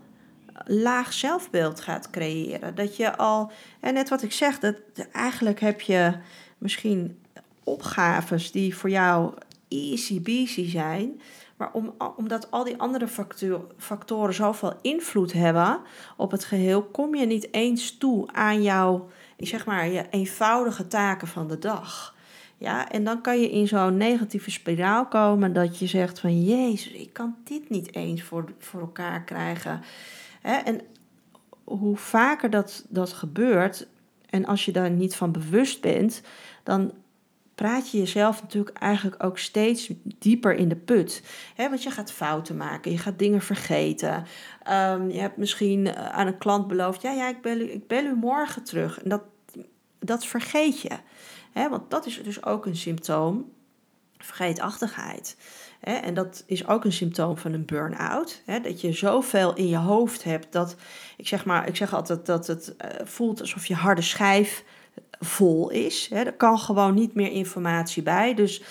laag 0.64 1.12
zelfbeeld 1.12 1.80
gaat 1.80 2.10
creëren. 2.10 2.74
Dat 2.74 2.96
je 2.96 3.16
al, 3.16 3.52
en 3.80 3.94
net 3.94 4.08
wat 4.08 4.22
ik 4.22 4.32
zeg, 4.32 4.58
dat 4.58 4.76
eigenlijk 5.12 5.60
heb 5.60 5.80
je 5.80 6.14
misschien 6.58 7.18
opgaves 7.64 8.52
die 8.52 8.76
voor 8.76 8.90
jou 8.90 9.34
easy 9.68 10.20
peasy 10.20 10.70
zijn. 10.70 11.20
Maar 11.56 11.72
om, 11.72 11.94
omdat 12.16 12.50
al 12.50 12.64
die 12.64 12.78
andere 12.78 13.08
factoren 13.76 14.34
zoveel 14.34 14.74
invloed 14.82 15.32
hebben 15.32 15.80
op 16.16 16.30
het 16.30 16.44
geheel, 16.44 16.82
kom 16.82 17.14
je 17.14 17.26
niet 17.26 17.52
eens 17.52 17.96
toe 17.96 18.32
aan 18.32 18.62
jouw, 18.62 19.08
zeg 19.36 19.66
maar, 19.66 19.88
je 19.88 20.06
eenvoudige 20.10 20.86
taken 20.86 21.28
van 21.28 21.48
de 21.48 21.58
dag. 21.58 22.14
Ja, 22.60 22.90
en 22.90 23.04
dan 23.04 23.20
kan 23.20 23.40
je 23.40 23.50
in 23.50 23.68
zo'n 23.68 23.96
negatieve 23.96 24.50
spiraal 24.50 25.06
komen 25.06 25.52
dat 25.52 25.78
je 25.78 25.86
zegt 25.86 26.20
van 26.20 26.44
Jezus, 26.44 26.92
ik 26.92 27.12
kan 27.12 27.36
dit 27.44 27.70
niet 27.70 27.94
eens 27.94 28.22
voor, 28.22 28.52
voor 28.58 28.80
elkaar 28.80 29.24
krijgen. 29.24 29.82
Hè? 30.40 30.54
En 30.54 30.80
hoe 31.64 31.96
vaker 31.96 32.50
dat, 32.50 32.86
dat 32.88 33.12
gebeurt, 33.12 33.86
en 34.26 34.44
als 34.46 34.64
je 34.64 34.72
daar 34.72 34.90
niet 34.90 35.16
van 35.16 35.32
bewust 35.32 35.80
bent, 35.80 36.22
dan 36.62 36.92
praat 37.54 37.90
je 37.90 37.98
jezelf 37.98 38.42
natuurlijk 38.42 38.76
eigenlijk 38.76 39.24
ook 39.24 39.38
steeds 39.38 39.92
dieper 40.18 40.54
in 40.54 40.68
de 40.68 40.76
put. 40.76 41.22
He, 41.54 41.68
want 41.68 41.82
je 41.82 41.90
gaat 41.90 42.12
fouten 42.12 42.56
maken, 42.56 42.90
je 42.90 42.98
gaat 42.98 43.18
dingen 43.18 43.42
vergeten. 43.42 44.24
Um, 44.70 45.10
je 45.10 45.20
hebt 45.20 45.36
misschien 45.36 45.86
eh, 45.86 46.08
aan 46.08 46.26
een 46.26 46.38
klant 46.38 46.66
beloofd: 46.66 47.02
ja, 47.02 47.10
ja, 47.10 47.28
ik 47.28 47.40
bel 47.40 47.56
u, 47.56 47.70
ik 47.70 47.86
bel 47.86 48.04
u 48.04 48.14
morgen 48.14 48.64
terug. 48.64 49.02
En 49.02 49.08
dat, 49.08 49.22
dat 49.98 50.26
vergeet 50.26 50.80
je. 50.80 50.96
Want 51.52 51.90
dat 51.90 52.06
is 52.06 52.22
dus 52.22 52.44
ook 52.44 52.66
een 52.66 52.76
symptoom, 52.76 53.52
vergeetachtigheid. 54.18 55.36
He, 55.80 55.92
en 55.94 56.14
dat 56.14 56.44
is 56.46 56.66
ook 56.66 56.84
een 56.84 56.92
symptoom 56.92 57.36
van 57.36 57.52
een 57.52 57.64
burn-out. 57.64 58.42
dat 58.62 58.80
je 58.80 58.92
zoveel 58.92 59.54
in 59.54 59.68
je 59.68 59.76
hoofd 59.76 60.24
hebt 60.24 60.52
dat, 60.52 60.76
ik 61.16 61.28
zeg 61.28 61.44
maar, 61.44 61.68
ik 61.68 61.76
zeg 61.76 61.94
altijd 61.94 62.26
dat 62.26 62.46
het 62.46 62.74
uh, 62.84 63.06
voelt 63.06 63.40
alsof 63.40 63.66
je 63.66 63.74
harde 63.74 64.02
schijf 64.02 64.64
vol 65.20 65.70
is. 65.70 66.08
Hè. 66.08 66.22
Er 66.22 66.32
kan 66.32 66.58
gewoon 66.58 66.94
niet 66.94 67.14
meer 67.14 67.30
informatie 67.30 68.02
bij. 68.02 68.34
Dus 68.34 68.62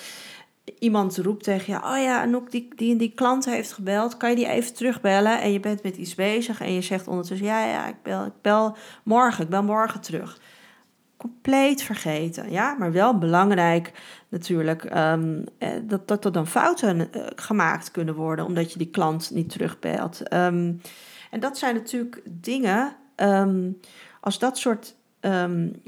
iemand 0.79 1.17
roept 1.17 1.43
tegen 1.43 1.73
je: 1.73 1.79
Oh 1.79 1.97
ja, 2.03 2.21
Anouk, 2.21 2.51
die, 2.51 2.67
die 2.75 2.95
die 2.95 3.13
klant 3.13 3.45
heeft 3.45 3.73
gebeld. 3.73 4.17
Kan 4.17 4.29
je 4.29 4.35
die 4.35 4.47
even 4.47 4.73
terugbellen? 4.73 5.41
En 5.41 5.51
je 5.51 5.59
bent 5.59 5.83
met 5.83 5.97
iets 5.97 6.15
bezig 6.15 6.61
en 6.61 6.73
je 6.73 6.81
zegt 6.81 7.07
ondertussen: 7.07 7.47
Ja, 7.47 7.65
ja, 7.65 7.87
ik 7.87 8.01
bel, 8.03 8.25
ik 8.25 8.41
bel 8.41 8.77
morgen, 9.03 9.43
ik 9.43 9.49
bel 9.49 9.63
morgen 9.63 10.01
terug. 10.01 10.39
Compleet 11.19 11.81
vergeten, 11.81 12.51
ja, 12.51 12.75
maar 12.79 12.91
wel 12.91 13.17
belangrijk 13.17 13.91
natuurlijk 14.29 14.95
um, 14.97 15.43
dat, 15.81 16.07
dat 16.07 16.25
er 16.25 16.31
dan 16.31 16.47
fouten 16.47 16.97
uh, 16.99 17.23
gemaakt 17.35 17.91
kunnen 17.91 18.15
worden 18.15 18.45
omdat 18.45 18.71
je 18.71 18.77
die 18.77 18.89
klant 18.89 19.31
niet 19.33 19.49
terugbelt. 19.49 20.33
Um, 20.33 20.81
en 21.31 21.39
dat 21.39 21.57
zijn 21.57 21.75
natuurlijk 21.75 22.21
dingen, 22.25 22.95
um, 23.15 23.79
als 24.19 24.39
dat 24.39 24.57
soort 24.57 24.95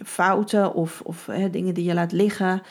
fouten 0.04 0.74
of, 0.74 1.02
of 1.02 1.30
dingen 1.52 1.74
die 1.74 1.86
je 1.86 1.94
laat 1.94 2.12
liggen 2.12 2.62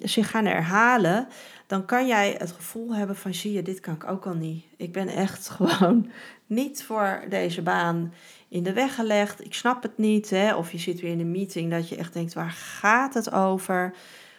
zich 0.00 0.30
gaan 0.30 0.44
herhalen, 0.44 1.26
dan 1.66 1.84
kan 1.84 2.06
jij 2.06 2.36
het 2.38 2.52
gevoel 2.52 2.94
hebben 2.94 3.16
van 3.16 3.34
zie 3.34 3.52
je, 3.52 3.62
dit 3.62 3.80
kan 3.80 3.94
ik 3.94 4.06
ook 4.06 4.26
al 4.26 4.34
niet. 4.34 4.64
Ik 4.76 4.92
ben 4.92 5.08
echt 5.08 5.48
gewoon 5.56 6.10
niet 6.46 6.84
voor 6.84 7.24
deze 7.28 7.62
baan 7.62 8.12
in 8.48 8.62
de 8.62 8.72
weg 8.72 8.94
gelegd. 8.94 9.44
Ik 9.44 9.54
snap 9.54 9.82
het 9.82 9.98
niet. 9.98 10.30
Hè? 10.30 10.54
Of 10.54 10.72
je 10.72 10.78
zit 10.78 11.00
weer 11.00 11.10
in 11.10 11.20
een 11.20 11.30
meeting 11.30 11.70
dat 11.70 11.88
je 11.88 11.96
echt 11.96 12.12
denkt, 12.12 12.34
waar 12.34 12.50
gaat 12.50 13.14
het 13.14 13.32
over? 13.32 13.94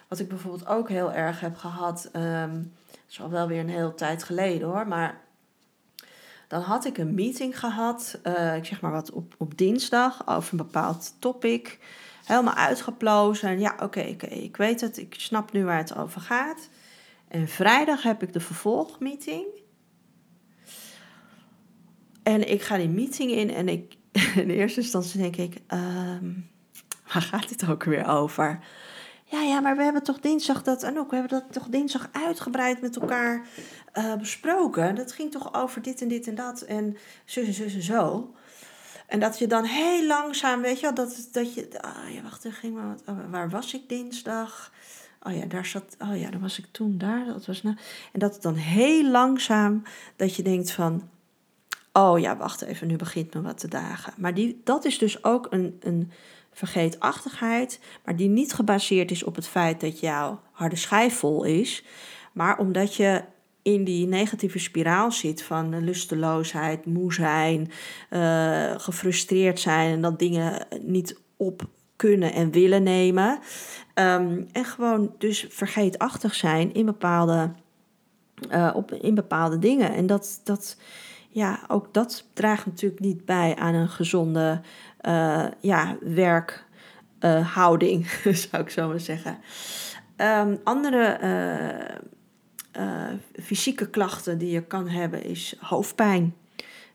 Wat 0.08 0.18
ik 0.18 0.28
bijvoorbeeld 0.28 0.66
ook 0.66 0.88
heel 0.88 1.12
erg 1.12 1.40
heb 1.40 1.56
gehad, 1.56 2.10
um, 2.12 2.72
is 3.08 3.20
al 3.20 3.30
wel 3.30 3.46
weer 3.46 3.60
een 3.60 3.68
hele 3.68 3.94
tijd 3.94 4.24
geleden 4.24 4.68
hoor, 4.68 4.88
maar 4.88 5.20
dan 6.48 6.62
had 6.62 6.84
ik 6.84 6.98
een 6.98 7.14
meeting 7.14 7.58
gehad, 7.58 8.18
uh, 8.24 8.56
ik 8.56 8.64
zeg 8.64 8.80
maar 8.80 8.90
wat, 8.90 9.10
op, 9.10 9.34
op 9.38 9.58
dinsdag 9.58 10.26
over 10.26 10.50
een 10.50 10.66
bepaald 10.66 11.14
topic. 11.18 11.78
Helemaal 12.24 12.54
uitgeplozen. 12.54 13.58
Ja, 13.58 13.74
oké, 13.82 14.00
oké, 14.00 14.26
ik 14.26 14.56
weet 14.56 14.80
het, 14.80 14.98
ik 14.98 15.14
snap 15.18 15.52
nu 15.52 15.64
waar 15.64 15.78
het 15.78 15.96
over 15.96 16.20
gaat. 16.20 16.68
En 17.36 17.48
vrijdag 17.48 18.02
heb 18.02 18.22
ik 18.22 18.32
de 18.32 18.40
vervolgmeeting. 18.40 19.44
En 22.22 22.50
ik 22.50 22.62
ga 22.62 22.76
die 22.76 22.88
meeting 22.88 23.30
in 23.30 23.50
en 23.50 23.68
ik, 23.68 23.96
in 24.42 24.50
eerste 24.50 24.80
instantie 24.80 25.20
denk 25.20 25.36
ik, 25.36 25.62
um, 25.72 26.50
waar 27.12 27.22
gaat 27.22 27.48
dit 27.48 27.68
ook 27.68 27.84
weer 27.84 28.08
over? 28.08 28.58
Ja, 29.24 29.40
ja, 29.42 29.60
maar 29.60 29.76
we 29.76 29.82
hebben 29.82 30.02
toch 30.02 30.20
dinsdag 30.20 30.62
dat, 30.62 30.82
en 30.82 30.98
ook, 30.98 31.10
we 31.10 31.16
hebben 31.16 31.40
dat 31.40 31.52
toch 31.52 31.66
dinsdag 31.68 32.08
uitgebreid 32.12 32.80
met 32.80 32.96
elkaar 32.96 33.46
uh, 33.94 34.16
besproken. 34.16 34.94
Dat 34.94 35.12
ging 35.12 35.30
toch 35.30 35.54
over 35.54 35.82
dit 35.82 36.02
en 36.02 36.08
dit 36.08 36.26
en 36.26 36.34
dat 36.34 36.60
en 36.60 36.96
zus 37.24 37.46
en 37.46 37.54
zus 37.54 37.74
en 37.74 37.82
zo. 37.82 38.34
En 39.06 39.20
dat 39.20 39.38
je 39.38 39.46
dan 39.46 39.64
heel 39.64 40.06
langzaam, 40.06 40.60
weet 40.60 40.80
je 40.80 40.82
wel, 40.82 40.94
dat, 40.94 41.28
dat 41.32 41.54
je, 41.54 41.68
oh 41.80 42.14
ja, 42.14 42.22
wacht, 42.22 42.44
er 42.44 42.52
ging 42.52 42.74
maar 42.74 42.96
oh, 43.06 43.30
waar 43.30 43.50
was 43.50 43.74
ik 43.74 43.88
dinsdag? 43.88 44.72
Oh 45.26 45.36
ja, 45.36 45.46
daar 45.46 45.66
zat, 45.66 45.96
oh 45.98 46.18
ja, 46.20 46.30
dan 46.30 46.40
was 46.40 46.58
ik 46.58 46.66
toen 46.70 46.98
daar, 46.98 47.24
dat 47.26 47.46
was 47.46 47.62
nou. 47.62 47.76
En 48.12 48.20
dat 48.20 48.34
het 48.34 48.42
dan 48.42 48.54
heel 48.54 49.10
langzaam, 49.10 49.82
dat 50.16 50.36
je 50.36 50.42
denkt 50.42 50.70
van, 50.70 51.08
oh 51.92 52.18
ja, 52.18 52.36
wacht 52.36 52.62
even, 52.62 52.86
nu 52.86 52.96
begint 52.96 53.34
me 53.34 53.42
wat 53.42 53.58
te 53.58 53.68
dagen. 53.68 54.12
Maar 54.16 54.34
die, 54.34 54.60
dat 54.64 54.84
is 54.84 54.98
dus 54.98 55.24
ook 55.24 55.46
een, 55.50 55.76
een 55.80 56.10
vergeetachtigheid, 56.52 57.80
maar 58.04 58.16
die 58.16 58.28
niet 58.28 58.52
gebaseerd 58.52 59.10
is 59.10 59.24
op 59.24 59.34
het 59.34 59.46
feit 59.46 59.80
dat 59.80 60.00
jouw 60.00 60.40
harde 60.52 60.76
schijf 60.76 61.14
vol 61.14 61.44
is, 61.44 61.84
maar 62.32 62.58
omdat 62.58 62.94
je 62.94 63.22
in 63.62 63.84
die 63.84 64.06
negatieve 64.06 64.58
spiraal 64.58 65.12
zit 65.12 65.42
van 65.42 65.84
lusteloosheid, 65.84 66.86
moe 66.86 67.14
zijn, 67.14 67.70
uh, 68.10 68.78
gefrustreerd 68.78 69.60
zijn 69.60 69.92
en 69.92 70.00
dat 70.00 70.18
dingen 70.18 70.66
niet 70.80 71.20
op 71.36 71.68
kunnen 71.96 72.32
en 72.32 72.50
willen 72.50 72.82
nemen. 72.82 73.38
Um, 73.94 74.46
en 74.52 74.64
gewoon 74.64 75.14
dus 75.18 75.46
vergeetachtig 75.48 76.34
zijn 76.34 76.74
in 76.74 76.86
bepaalde, 76.86 77.50
uh, 78.50 78.72
op, 78.74 78.92
in 78.92 79.14
bepaalde 79.14 79.58
dingen. 79.58 79.94
En 79.94 80.06
dat, 80.06 80.40
dat, 80.44 80.76
ja, 81.28 81.60
ook 81.68 81.94
dat 81.94 82.28
draagt 82.32 82.66
natuurlijk 82.66 83.00
niet 83.00 83.24
bij 83.24 83.56
aan 83.56 83.74
een 83.74 83.88
gezonde 83.88 84.60
uh, 85.02 85.46
ja, 85.60 85.96
werkhouding, 86.00 88.06
zou 88.50 88.62
ik 88.62 88.70
zo 88.70 88.88
maar 88.88 89.00
zeggen. 89.00 89.38
Um, 90.16 90.60
andere 90.64 91.18
fysieke 93.42 93.90
klachten 93.90 94.38
die 94.38 94.50
je 94.50 94.62
kan 94.62 94.88
hebben 94.88 95.24
is 95.24 95.56
hoofdpijn. 95.60 96.34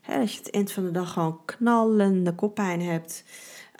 Als 0.06 0.32
je 0.32 0.38
het 0.38 0.50
eind 0.50 0.72
van 0.72 0.84
de 0.84 0.90
dag 0.90 1.12
gewoon 1.12 1.40
knallende 1.44 2.34
koppijn 2.34 2.80
hebt. 2.80 3.24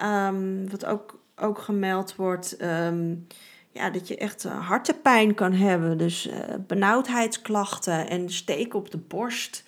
Um, 0.05 0.71
wat 0.71 0.85
ook, 0.85 1.21
ook 1.37 1.59
gemeld 1.59 2.17
wordt, 2.17 2.63
um, 2.63 3.27
ja, 3.71 3.91
dat 3.91 4.09
je 4.09 4.17
echt 4.17 4.43
hartepijn 4.43 5.35
kan 5.35 5.53
hebben. 5.53 5.99
Dus 5.99 6.27
uh, 6.27 6.35
benauwdheidsklachten 6.67 8.09
en 8.09 8.31
steken 8.31 8.79
op 8.79 8.91
de 8.91 8.99
borst, 8.99 9.65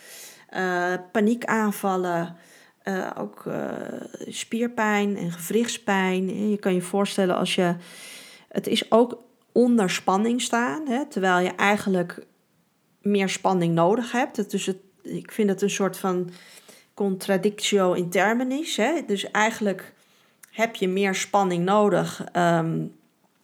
uh, 0.57 0.95
paniekaanvallen. 1.13 2.37
Ook 3.17 3.45
spierpijn 4.29 5.17
en 5.17 5.33
gewrichtspijn. 5.33 6.51
Je 6.51 6.59
kan 6.59 6.75
je 6.75 6.83
voorstellen 6.83 7.37
als 7.37 7.55
je. 7.55 7.77
Het 8.49 8.67
is 8.67 8.91
ook 8.91 9.19
onder 9.53 9.91
spanning 9.91 10.41
staan, 10.41 10.89
hè, 10.89 11.07
terwijl 11.07 11.39
je 11.39 11.55
eigenlijk 11.55 12.27
meer 13.03 13.29
spanning 13.29 13.75
nodig 13.75 14.13
hebt. 14.13 14.51
Dus 14.51 14.67
het, 14.67 14.77
ik 15.03 15.33
vind 15.33 15.49
het 15.49 15.63
een 15.63 15.71
soort 15.71 15.97
van 15.97 16.31
contradictio 16.95 17.93
in 17.93 18.11
terminis. 18.11 18.77
Hè? 18.77 19.03
Dus 19.07 19.31
eigenlijk 19.31 19.94
heb 20.55 20.75
je 20.75 20.89
meer 20.89 21.15
spanning 21.15 21.65
nodig, 21.65 22.25
ehm, 22.33 22.87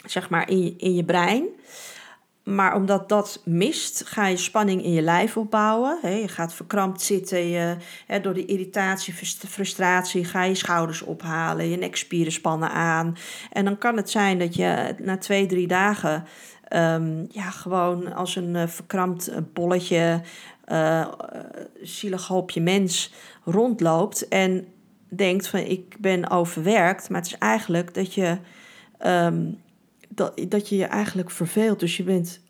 zeg 0.05 0.31
maar, 0.31 0.49
in 0.49 0.62
je, 0.62 0.75
in 0.76 0.95
je 0.95 1.05
brein. 1.05 1.45
Maar 2.43 2.75
omdat 2.75 3.09
dat 3.09 3.40
mist, 3.45 4.02
ga 4.07 4.26
je 4.26 4.37
spanning 4.37 4.85
in 4.85 4.93
je 4.93 5.02
lijf 5.02 5.37
opbouwen. 5.37 5.99
je 6.02 6.29
gaat 6.29 6.55
verkrampt 6.55 7.02
zitten. 7.02 7.79
Door 8.23 8.35
de 8.35 8.45
irritatie, 8.45 9.14
frustratie 9.49 10.25
ga 10.25 10.45
je 10.45 10.55
schouders 10.55 11.02
ophalen. 11.02 11.69
Je 11.69 11.76
nekspieren 11.76 12.33
spannen 12.33 12.71
aan. 12.71 13.17
En 13.52 13.64
dan 13.64 13.79
kan 13.79 13.97
het 13.97 14.11
zijn 14.11 14.38
dat 14.38 14.55
je 14.55 14.95
na 14.99 15.19
twee, 15.19 15.47
drie 15.47 15.67
dagen... 15.67 16.25
Um, 16.75 17.26
ja, 17.31 17.50
gewoon 17.50 18.14
als 18.14 18.37
een 18.37 18.55
uh, 18.55 18.67
verkrampt 18.67 19.29
eh, 19.29 19.38
bolletje, 19.52 20.21
uh, 20.73 21.07
zielig 21.83 22.26
hoopje 22.26 22.61
mens 22.61 23.12
rondloopt 23.45 24.29
en 24.29 24.67
denkt 25.11 25.47
van 25.47 25.61
ik 25.61 25.97
ben 25.99 26.31
overwerkt. 26.31 27.09
Maar 27.09 27.21
het 27.21 27.31
is 27.31 27.38
eigenlijk 27.38 27.95
dat 27.95 28.14
je 28.14 28.38
um, 29.07 29.61
dat, 30.09 30.40
dat 30.49 30.69
je 30.69 30.76
je 30.76 30.85
eigenlijk 30.85 31.31
verveelt. 31.31 31.81
Dus 31.81 31.97
je 31.97 32.02
bent 32.02 32.40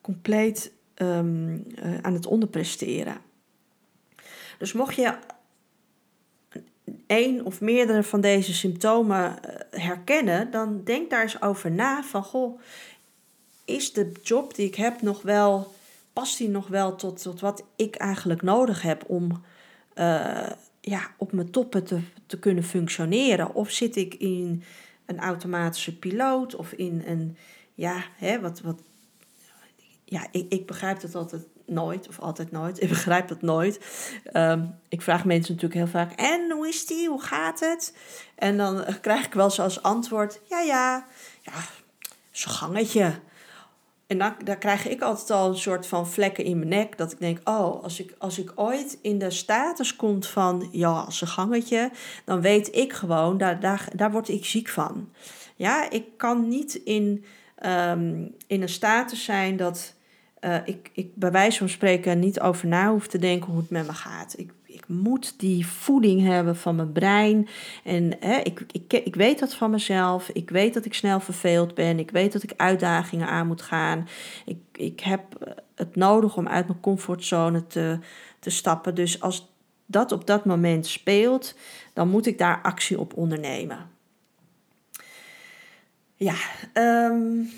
compleet 0.00 0.72
um, 0.94 1.64
uh, 1.84 1.98
aan 2.02 2.12
het 2.12 2.26
onderpresteren. 2.26 3.16
Dus 4.58 4.72
mocht 4.72 4.94
je 4.94 5.14
één 7.06 7.44
of 7.44 7.60
meerdere 7.60 8.02
van 8.02 8.20
deze 8.20 8.54
symptomen 8.54 9.42
eh, 9.42 9.80
herkennen, 9.82 10.50
dan 10.50 10.84
denk 10.84 11.10
daar 11.10 11.22
eens 11.22 11.42
over 11.42 11.70
na 11.70 12.02
van 12.02 12.22
goh, 12.22 12.60
is 13.64 13.92
de 13.92 14.12
job 14.22 14.54
die 14.54 14.66
ik 14.66 14.74
heb 14.74 15.02
nog 15.02 15.22
wel, 15.22 15.72
past 16.12 16.38
die 16.38 16.48
nog 16.48 16.68
wel 16.68 16.96
tot, 16.96 17.22
tot 17.22 17.40
wat 17.40 17.64
ik 17.76 17.96
eigenlijk 17.96 18.42
nodig 18.42 18.82
heb 18.82 19.04
om 19.06 19.42
uh, 19.94 20.50
ja, 20.88 21.14
op 21.16 21.32
mijn 21.32 21.50
toppen 21.50 21.84
te, 21.84 22.00
te 22.26 22.38
kunnen 22.38 22.64
functioneren? 22.64 23.54
Of 23.54 23.70
zit 23.70 23.96
ik 23.96 24.14
in 24.14 24.62
een 25.06 25.18
automatische 25.18 25.98
piloot 25.98 26.54
of 26.54 26.72
in 26.72 27.02
een, 27.06 27.36
ja, 27.74 28.04
hè, 28.16 28.40
wat, 28.40 28.60
wat, 28.60 28.80
ja, 30.04 30.26
ik, 30.30 30.52
ik 30.52 30.66
begrijp 30.66 31.02
het 31.02 31.14
altijd 31.14 31.46
nooit, 31.66 32.08
of 32.08 32.18
altijd 32.18 32.50
nooit. 32.50 32.80
Ik 32.82 32.88
begrijp 32.88 33.28
het 33.28 33.42
nooit. 33.42 33.80
Ehm, 34.24 34.66
ik 34.88 35.02
vraag 35.02 35.24
mensen 35.24 35.54
natuurlijk 35.54 35.80
heel 35.80 36.00
vaak: 36.00 36.12
En 36.12 36.50
hoe 36.50 36.68
is 36.68 36.86
die? 36.86 37.08
Hoe 37.08 37.22
gaat 37.22 37.60
het? 37.60 37.96
En 38.34 38.56
dan 38.56 38.84
krijg 39.00 39.26
ik 39.26 39.32
wel 39.34 39.50
zoals 39.50 39.82
antwoord: 39.82 40.40
Ja, 40.48 40.60
ja, 40.60 41.06
ja, 41.42 41.52
zo'n 42.30 42.52
gangetje. 42.52 43.20
En 44.08 44.18
dan, 44.18 44.34
daar 44.44 44.58
krijg 44.58 44.88
ik 44.88 45.02
altijd 45.02 45.30
al 45.30 45.48
een 45.48 45.58
soort 45.58 45.86
van 45.86 46.08
vlekken 46.08 46.44
in 46.44 46.58
mijn 46.58 46.70
nek. 46.70 46.98
Dat 46.98 47.12
ik 47.12 47.18
denk, 47.18 47.38
oh, 47.44 47.82
als 47.82 48.00
ik, 48.00 48.14
als 48.18 48.38
ik 48.38 48.52
ooit 48.54 48.98
in 49.02 49.18
de 49.18 49.30
status 49.30 49.96
kom 49.96 50.22
van, 50.22 50.68
ja, 50.72 50.90
als 50.90 51.20
een 51.20 51.26
gangetje, 51.26 51.90
dan 52.24 52.40
weet 52.40 52.76
ik 52.76 52.92
gewoon, 52.92 53.38
daar, 53.38 53.60
daar, 53.60 53.88
daar 53.94 54.10
word 54.10 54.28
ik 54.28 54.44
ziek 54.44 54.68
van. 54.68 55.08
Ja, 55.56 55.90
ik 55.90 56.04
kan 56.16 56.48
niet 56.48 56.74
in, 56.74 57.24
ehm, 57.54 58.26
in 58.46 58.62
een 58.62 58.68
status 58.68 59.24
zijn 59.24 59.56
dat 59.56 59.94
uh, 60.40 60.56
ik, 60.64 60.90
ik 60.92 61.14
bij 61.14 61.30
wijze 61.30 61.58
van 61.58 61.68
spreken 61.68 62.18
niet 62.18 62.40
over 62.40 62.68
na 62.68 62.90
hoef 62.90 63.06
te 63.06 63.18
denken 63.18 63.50
hoe 63.50 63.60
het 63.60 63.70
met 63.70 63.86
me 63.86 63.92
gaat. 63.92 64.34
Ik, 64.38 64.50
ik 64.68 64.88
moet 64.88 65.34
die 65.38 65.66
voeding 65.66 66.22
hebben 66.22 66.56
van 66.56 66.76
mijn 66.76 66.92
brein. 66.92 67.48
En 67.84 68.16
hè, 68.20 68.36
ik, 68.36 68.64
ik, 68.72 68.92
ik 68.92 69.14
weet 69.14 69.38
dat 69.38 69.54
van 69.54 69.70
mezelf. 69.70 70.28
Ik 70.28 70.50
weet 70.50 70.74
dat 70.74 70.84
ik 70.84 70.94
snel 70.94 71.20
verveeld 71.20 71.74
ben. 71.74 71.98
Ik 71.98 72.10
weet 72.10 72.32
dat 72.32 72.42
ik 72.42 72.52
uitdagingen 72.56 73.28
aan 73.28 73.46
moet 73.46 73.62
gaan. 73.62 74.08
Ik, 74.44 74.58
ik 74.72 75.00
heb 75.00 75.22
het 75.74 75.96
nodig 75.96 76.36
om 76.36 76.48
uit 76.48 76.66
mijn 76.66 76.80
comfortzone 76.80 77.66
te, 77.66 77.98
te 78.38 78.50
stappen. 78.50 78.94
Dus 78.94 79.20
als 79.20 79.52
dat 79.86 80.12
op 80.12 80.26
dat 80.26 80.44
moment 80.44 80.86
speelt, 80.86 81.54
dan 81.92 82.08
moet 82.08 82.26
ik 82.26 82.38
daar 82.38 82.62
actie 82.62 83.00
op 83.00 83.16
ondernemen. 83.16 83.90
Ja, 86.16 86.34
um, 86.74 87.50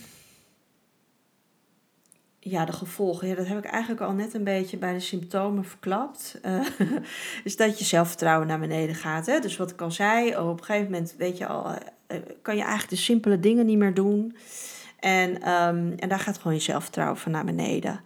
ja, 2.42 2.64
de 2.64 2.72
gevolgen, 2.72 3.28
ja, 3.28 3.34
dat 3.34 3.46
heb 3.46 3.58
ik 3.58 3.64
eigenlijk 3.64 4.02
al 4.02 4.12
net 4.12 4.34
een 4.34 4.44
beetje 4.44 4.76
bij 4.76 4.92
de 4.92 5.00
symptomen 5.00 5.64
verklapt. 5.64 6.40
Uh, 6.46 6.66
is 7.44 7.56
dat 7.56 7.78
je 7.78 7.84
zelfvertrouwen 7.84 8.46
naar 8.46 8.60
beneden 8.60 8.94
gaat. 8.94 9.26
Hè? 9.26 9.38
Dus 9.38 9.56
wat 9.56 9.70
ik 9.70 9.80
al 9.80 9.90
zei, 9.90 10.36
op 10.36 10.58
een 10.58 10.64
gegeven 10.64 10.90
moment 10.90 11.14
weet 11.18 11.38
je 11.38 11.46
al, 11.46 11.70
uh, 11.70 12.18
kan 12.42 12.54
je 12.56 12.60
eigenlijk 12.60 12.90
de 12.90 12.96
simpele 12.96 13.40
dingen 13.40 13.66
niet 13.66 13.78
meer 13.78 13.94
doen. 13.94 14.36
En, 14.98 15.30
um, 15.30 15.94
en 15.96 16.08
daar 16.08 16.18
gaat 16.18 16.38
gewoon 16.38 16.54
je 16.54 16.62
zelfvertrouwen 16.62 17.18
van 17.18 17.32
naar 17.32 17.44
beneden. 17.44 18.00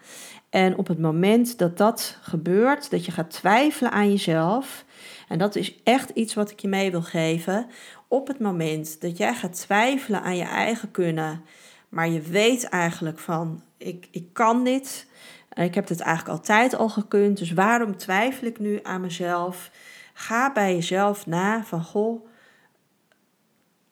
En 0.51 0.77
op 0.77 0.87
het 0.87 0.99
moment 0.99 1.59
dat 1.59 1.79
dat 1.79 2.19
gebeurt, 2.23 2.91
dat 2.91 3.05
je 3.05 3.13
gaat 3.13 3.31
twijfelen 3.31 3.93
aan 3.93 4.11
jezelf, 4.11 4.85
en 5.29 5.39
dat 5.39 5.57
is 5.57 5.81
echt 5.85 6.11
iets 6.11 6.35
wat 6.35 6.51
ik 6.51 6.61
je 6.61 6.69
mee 6.69 6.91
wil 6.91 7.03
geven. 7.03 7.67
Op 8.09 8.27
het 8.27 8.39
moment 8.39 9.01
dat 9.01 9.17
jij 9.17 9.35
gaat 9.35 9.61
twijfelen 9.61 10.23
aan 10.23 10.37
je 10.37 10.45
eigen 10.45 10.91
kunnen, 10.91 11.43
maar 11.89 12.09
je 12.09 12.21
weet 12.21 12.65
eigenlijk 12.65 13.19
van 13.19 13.63
ik, 13.85 14.09
ik 14.11 14.29
kan 14.33 14.65
dit. 14.65 15.07
Ik 15.55 15.75
heb 15.75 15.89
het 15.89 16.01
eigenlijk 16.01 16.39
altijd 16.39 16.75
al 16.75 16.89
gekund. 16.89 17.39
Dus 17.39 17.53
waarom 17.53 17.97
twijfel 17.97 18.47
ik 18.47 18.59
nu 18.59 18.81
aan 18.83 19.01
mezelf? 19.01 19.71
Ga 20.15 20.53
bij 20.53 20.75
jezelf 20.75 21.27
na 21.27 21.65
van 21.65 21.85
goh, 21.85 22.27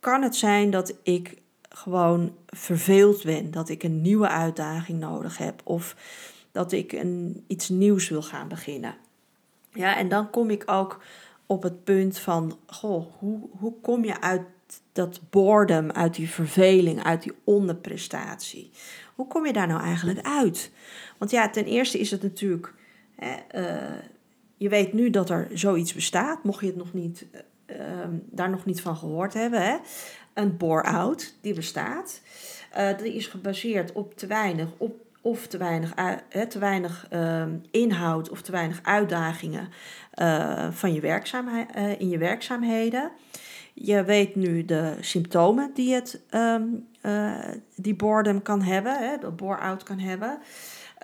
kan 0.00 0.22
het 0.22 0.37
zijn 0.37 0.70
dat 0.70 0.94
ik 1.02 1.37
gewoon 1.68 2.37
verveeld 2.46 3.24
ben, 3.24 3.50
dat 3.50 3.68
ik 3.68 3.83
een 3.83 4.02
nieuwe 4.02 4.28
uitdaging 4.28 5.00
nodig 5.00 5.38
heb 5.38 5.61
of 5.64 5.96
dat 6.52 6.72
ik 6.72 6.92
een, 6.92 7.44
iets 7.46 7.68
nieuws 7.68 8.09
wil 8.09 8.22
gaan 8.22 8.48
beginnen. 8.48 8.94
Ja, 9.72 9.96
en 9.96 10.09
dan 10.09 10.31
kom 10.31 10.50
ik 10.50 10.62
ook 10.66 11.02
op 11.46 11.62
het 11.62 11.85
punt 11.85 12.18
van, 12.18 12.59
goh, 12.66 13.07
hoe, 13.18 13.48
hoe 13.59 13.74
kom 13.81 14.05
je 14.05 14.20
uit 14.20 14.42
dat 14.92 15.20
boredom, 15.30 15.90
uit 15.90 16.14
die 16.14 16.30
verveling, 16.30 17.02
uit 17.02 17.22
die 17.22 17.32
onderprestatie? 17.44 18.70
Hoe 19.14 19.26
kom 19.26 19.46
je 19.46 19.52
daar 19.52 19.66
nou 19.66 19.82
eigenlijk 19.82 20.20
uit? 20.22 20.70
Want 21.18 21.30
ja, 21.30 21.50
ten 21.50 21.64
eerste 21.64 21.98
is 21.98 22.11
het 22.11 22.22
natuurlijk. 22.22 22.74
Hè, 23.16 23.37
uh, 23.54 23.98
je 24.56 24.68
weet 24.68 24.92
nu 24.92 25.11
dat 25.11 25.30
er 25.30 25.48
zoiets 25.52 25.94
bestaat, 25.94 26.44
mocht 26.44 26.61
je 26.61 26.66
het 26.66 26.76
nog 26.76 26.92
niet, 26.92 27.26
uh, 27.66 27.76
daar 28.30 28.50
nog 28.50 28.64
niet 28.64 28.80
van 28.80 28.96
gehoord 28.96 29.35
hebben. 29.35 29.62
Hè? 29.62 29.76
Een 30.35 30.56
bore-out, 30.56 31.35
die 31.40 31.54
bestaat. 31.54 32.20
Uh, 32.78 32.98
die 32.98 33.14
is 33.14 33.26
gebaseerd 33.26 33.92
op 33.92 34.16
te 34.16 34.26
weinig, 34.26 34.68
op, 34.76 34.94
of 35.20 35.46
te 35.46 35.56
weinig, 35.56 35.94
te 36.48 36.58
weinig 36.58 37.06
ehm, 37.11 37.56
inhoud 37.70 38.30
of 38.30 38.42
te 38.42 38.52
weinig 38.52 38.80
uitdagingen 38.82 39.68
van 40.70 40.92
je 40.92 41.00
werkzaamheid, 41.00 41.98
in 41.98 42.08
je 42.08 42.18
werkzaamheden. 42.18 43.11
Je 43.72 44.04
weet 44.04 44.35
nu 44.35 44.64
de 44.64 44.96
symptomen 45.00 45.70
die, 45.74 45.94
het, 45.94 46.20
um, 46.30 46.87
die 47.74 47.94
boredom 47.94 48.42
kan 48.42 48.62
hebben, 48.62 48.98
hè, 48.98 49.30
bore-out 49.30 49.82
kan 49.82 49.98
hebben. 49.98 50.38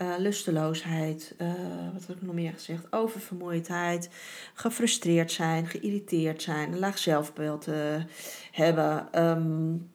Uh, 0.02 0.14
lusteloosheid, 0.18 1.34
uh, 1.38 1.48
wat 1.92 2.06
heb 2.06 2.16
ik 2.16 2.22
nog 2.22 2.34
meer 2.34 2.52
gezegd? 2.52 2.92
Oververmoeidheid, 2.92 4.10
gefrustreerd 4.54 5.32
zijn, 5.32 5.66
geïrriteerd 5.66 6.42
zijn, 6.42 6.72
een 6.72 6.78
laag 6.78 6.98
zelfbeeld 6.98 7.66
hebben, 8.52 9.22
um, 9.22 9.90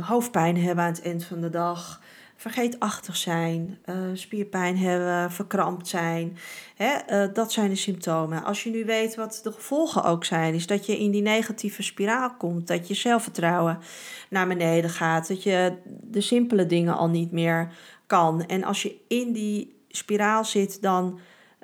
hoofdpijn 0.00 0.56
hebben 0.56 0.84
aan 0.84 0.92
het 0.92 1.02
eind 1.02 1.24
van 1.24 1.40
de 1.40 1.50
dag, 1.50 2.02
vergeetachtig 2.36 3.16
zijn, 3.16 3.78
uh, 3.86 3.96
spierpijn 4.12 4.78
hebben, 4.78 5.32
verkrampt 5.32 5.88
zijn. 5.88 6.38
Hè, 6.74 7.24
uh, 7.26 7.34
dat 7.34 7.52
zijn 7.52 7.68
de 7.68 7.76
symptomen. 7.76 8.44
Als 8.44 8.62
je 8.62 8.70
nu 8.70 8.84
weet 8.84 9.14
wat 9.14 9.40
de 9.42 9.52
gevolgen 9.52 10.04
ook 10.04 10.24
zijn, 10.24 10.54
is 10.54 10.66
dat 10.66 10.86
je 10.86 10.98
in 10.98 11.10
die 11.10 11.22
negatieve 11.22 11.82
spiraal 11.82 12.34
komt, 12.34 12.66
dat 12.66 12.88
je 12.88 12.94
zelfvertrouwen 12.94 13.78
naar 14.30 14.46
beneden 14.46 14.90
gaat, 14.90 15.28
dat 15.28 15.42
je 15.42 15.72
de 16.02 16.20
simpele 16.20 16.66
dingen 16.66 16.96
al 16.96 17.08
niet 17.08 17.32
meer 17.32 17.72
kan. 18.06 18.46
En 18.46 18.64
als 18.64 18.82
je 18.82 18.96
in 19.08 19.32
die 19.32 19.74
spiraal 19.88 20.44
zit, 20.44 20.82
dan, 20.82 21.18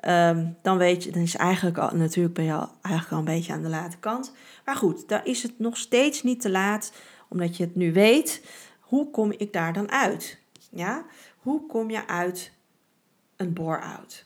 um, 0.07 0.57
dan 0.61 0.77
weet 0.77 1.03
je, 1.03 1.11
dan 1.11 1.21
is 1.21 1.35
eigenlijk 1.35 1.77
al, 1.77 1.89
natuurlijk 1.95 2.35
ben 2.35 2.45
je 2.45 2.53
al, 2.53 2.71
eigenlijk 2.81 3.13
al 3.13 3.19
een 3.19 3.35
beetje 3.35 3.53
aan 3.53 3.61
de 3.61 3.69
late 3.69 3.97
kant. 3.97 4.33
Maar 4.65 4.75
goed, 4.75 5.07
daar 5.07 5.25
is 5.25 5.43
het 5.43 5.59
nog 5.59 5.77
steeds 5.77 6.23
niet 6.23 6.41
te 6.41 6.49
laat, 6.49 6.93
omdat 7.29 7.57
je 7.57 7.63
het 7.63 7.75
nu 7.75 7.93
weet. 7.93 8.45
Hoe 8.79 9.11
kom 9.11 9.31
ik 9.31 9.53
daar 9.53 9.73
dan 9.73 9.91
uit? 9.91 10.41
Ja? 10.73 11.05
Hoe 11.37 11.65
kom 11.65 11.89
je 11.89 12.07
uit 12.07 12.51
een 13.35 13.53
bore-out? 13.53 14.25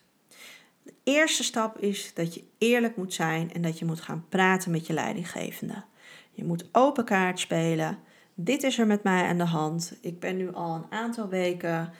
De 0.84 0.94
eerste 1.04 1.44
stap 1.44 1.78
is 1.78 2.12
dat 2.14 2.34
je 2.34 2.44
eerlijk 2.58 2.96
moet 2.96 3.14
zijn 3.14 3.54
en 3.54 3.62
dat 3.62 3.80
je 3.80 3.86
moet 3.86 4.02
gaan 4.02 4.26
praten 4.30 4.72
met 4.72 4.88
je 4.88 4.94
leidinggevende. 4.94 5.84
Je 6.32 6.44
moet 6.44 6.66
open 6.72 7.06
kaart 7.06 7.40
spelen. 7.40 8.00
Dit 8.34 8.64
is 8.64 8.80
er 8.80 8.88
met 8.88 9.04
mij 9.04 9.24
aan 9.24 9.38
de 9.38 9.46
hand. 9.46 9.98
Ik 10.02 10.20
ben 10.20 10.38
nu 10.38 10.54
al 10.54 10.76
een 10.76 10.98
aantal 10.98 11.28
weken 11.28 11.94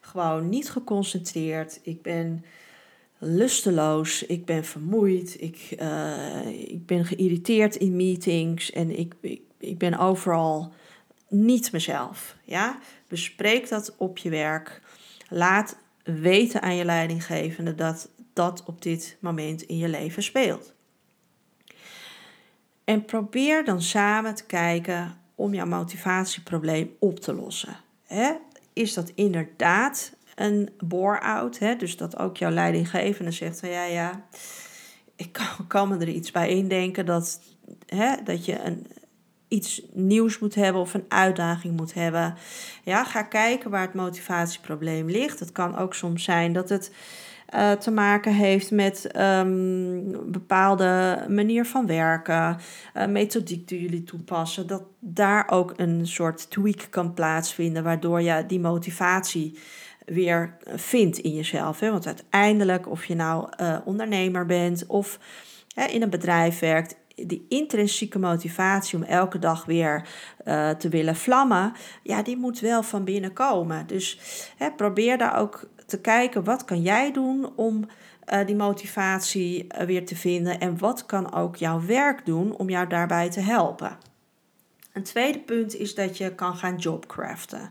gewoon 0.00 0.48
niet 0.48 0.70
geconcentreerd. 0.70 1.80
Ik 1.82 2.02
ben 2.02 2.44
lusteloos. 3.18 4.22
Ik 4.22 4.44
ben 4.44 4.64
vermoeid. 4.64 5.36
Ik, 5.40 5.76
uh, 5.80 6.46
ik 6.46 6.86
ben 6.86 7.04
geïrriteerd 7.04 7.76
in 7.76 7.96
meetings. 7.96 8.72
En 8.72 8.98
ik, 8.98 9.14
ik, 9.20 9.40
ik 9.58 9.78
ben 9.78 9.98
overal 9.98 10.72
niet 11.28 11.72
mezelf. 11.72 12.36
Ja? 12.44 12.78
Bespreek 13.12 13.68
dat 13.68 13.94
op 13.96 14.18
je 14.18 14.30
werk. 14.30 14.80
Laat 15.28 15.76
weten 16.04 16.62
aan 16.62 16.76
je 16.76 16.84
leidinggevende 16.84 17.74
dat 17.74 18.08
dat 18.32 18.62
op 18.66 18.82
dit 18.82 19.16
moment 19.20 19.62
in 19.62 19.76
je 19.76 19.88
leven 19.88 20.22
speelt. 20.22 20.74
En 22.84 23.04
probeer 23.04 23.64
dan 23.64 23.82
samen 23.82 24.34
te 24.34 24.44
kijken 24.46 25.18
om 25.34 25.54
jouw 25.54 25.66
motivatieprobleem 25.66 26.96
op 26.98 27.20
te 27.20 27.34
lossen. 27.34 27.76
Is 28.72 28.94
dat 28.94 29.12
inderdaad 29.14 30.12
een 30.34 30.70
bore-out? 30.78 31.58
Dus 31.78 31.96
dat 31.96 32.18
ook 32.18 32.36
jouw 32.36 32.50
leidinggevende 32.50 33.30
zegt 33.30 33.60
van 33.60 33.68
ja, 33.68 33.84
ja, 33.84 34.26
ik 35.16 35.38
kan, 35.68 35.88
me 35.88 35.96
er 35.96 36.08
iets 36.08 36.30
bij 36.30 36.48
indenken 36.48 37.06
dat, 37.06 37.40
dat 38.24 38.44
je 38.44 38.60
een, 38.60 38.86
iets 39.52 39.82
nieuws 39.92 40.38
moet 40.38 40.54
hebben 40.54 40.82
of 40.82 40.94
een 40.94 41.04
uitdaging 41.08 41.76
moet 41.76 41.94
hebben. 41.94 42.34
Ja, 42.82 43.04
ga 43.04 43.22
kijken 43.22 43.70
waar 43.70 43.80
het 43.82 43.94
motivatieprobleem 43.94 45.10
ligt. 45.10 45.40
Het 45.40 45.52
kan 45.52 45.76
ook 45.76 45.94
soms 45.94 46.24
zijn 46.24 46.52
dat 46.52 46.68
het 46.68 46.92
uh, 47.54 47.72
te 47.72 47.90
maken 47.90 48.34
heeft 48.34 48.70
met 48.70 49.16
um, 49.16 50.30
bepaalde 50.32 51.24
manier 51.28 51.64
van 51.64 51.86
werken, 51.86 52.56
methodiek 53.08 53.68
die 53.68 53.80
jullie 53.80 54.02
toepassen, 54.02 54.66
dat 54.66 54.82
daar 54.98 55.50
ook 55.50 55.72
een 55.76 56.06
soort 56.06 56.50
tweak 56.50 56.86
kan 56.90 57.14
plaatsvinden, 57.14 57.82
waardoor 57.82 58.22
je 58.22 58.44
die 58.46 58.60
motivatie 58.60 59.58
weer 60.06 60.56
vindt 60.74 61.18
in 61.18 61.34
jezelf. 61.34 61.80
Hè? 61.80 61.90
Want 61.90 62.06
uiteindelijk, 62.06 62.88
of 62.88 63.04
je 63.04 63.14
nou 63.14 63.48
uh, 63.60 63.78
ondernemer 63.84 64.46
bent 64.46 64.86
of 64.86 65.18
in 65.90 66.02
een 66.02 66.10
bedrijf 66.10 66.58
werkt, 66.58 66.96
die 67.14 67.46
intrinsieke 67.48 68.18
motivatie 68.18 68.98
om 68.98 69.04
elke 69.04 69.38
dag 69.38 69.64
weer 69.64 70.08
uh, 70.44 70.70
te 70.70 70.88
willen 70.88 71.16
vlammen, 71.16 71.72
ja, 72.02 72.22
die 72.22 72.36
moet 72.36 72.60
wel 72.60 72.82
van 72.82 73.04
binnen 73.04 73.32
komen. 73.32 73.86
Dus 73.86 74.18
hè, 74.56 74.70
probeer 74.70 75.18
daar 75.18 75.38
ook 75.38 75.68
te 75.86 76.00
kijken 76.00 76.44
wat 76.44 76.64
kan 76.64 76.82
jij 76.82 77.12
doen 77.12 77.56
om 77.56 77.84
uh, 78.32 78.46
die 78.46 78.56
motivatie 78.56 79.66
uh, 79.66 79.82
weer 79.86 80.06
te 80.06 80.16
vinden 80.16 80.60
en 80.60 80.78
wat 80.78 81.06
kan 81.06 81.34
ook 81.34 81.56
jouw 81.56 81.86
werk 81.86 82.26
doen 82.26 82.56
om 82.56 82.70
jou 82.70 82.86
daarbij 82.86 83.30
te 83.30 83.40
helpen. 83.40 84.11
Een 84.92 85.02
tweede 85.02 85.38
punt 85.38 85.74
is 85.74 85.94
dat 85.94 86.18
je 86.18 86.34
kan 86.34 86.56
gaan 86.56 86.76
jobcraften. 86.76 87.70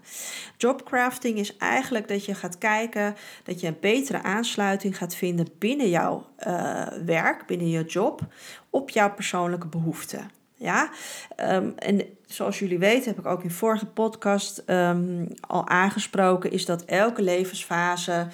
Jobcrafting 0.58 1.38
is 1.38 1.58
eigenlijk 1.58 2.08
dat 2.08 2.26
je 2.26 2.36
gaat 2.36 2.58
kijken 2.58 3.16
dat 3.44 3.60
je 3.60 3.68
een 3.68 3.78
betere 3.80 4.24
aansluiting 4.24 4.98
gaat 4.98 5.16
vinden 5.16 5.48
binnen 5.58 5.90
jouw 5.90 6.28
uh, 6.48 6.88
werk, 7.06 7.46
binnen 7.46 7.70
je 7.70 7.84
job, 7.84 8.22
op 8.70 8.90
jouw 8.90 9.14
persoonlijke 9.14 9.68
behoeften. 9.68 10.32
Ja, 10.56 10.90
um, 11.38 11.74
en 11.78 12.02
zoals 12.26 12.60
jullie 12.60 12.80
weten, 12.80 13.10
heb 13.10 13.20
ik 13.20 13.26
ook 13.26 13.44
in 13.44 13.52
vorige 13.52 13.86
podcast 13.86 14.64
um, 14.68 15.28
al 15.48 15.68
aangesproken, 15.68 16.52
is 16.52 16.66
dat 16.66 16.86
elke 16.86 17.22
levensfase 17.22 18.28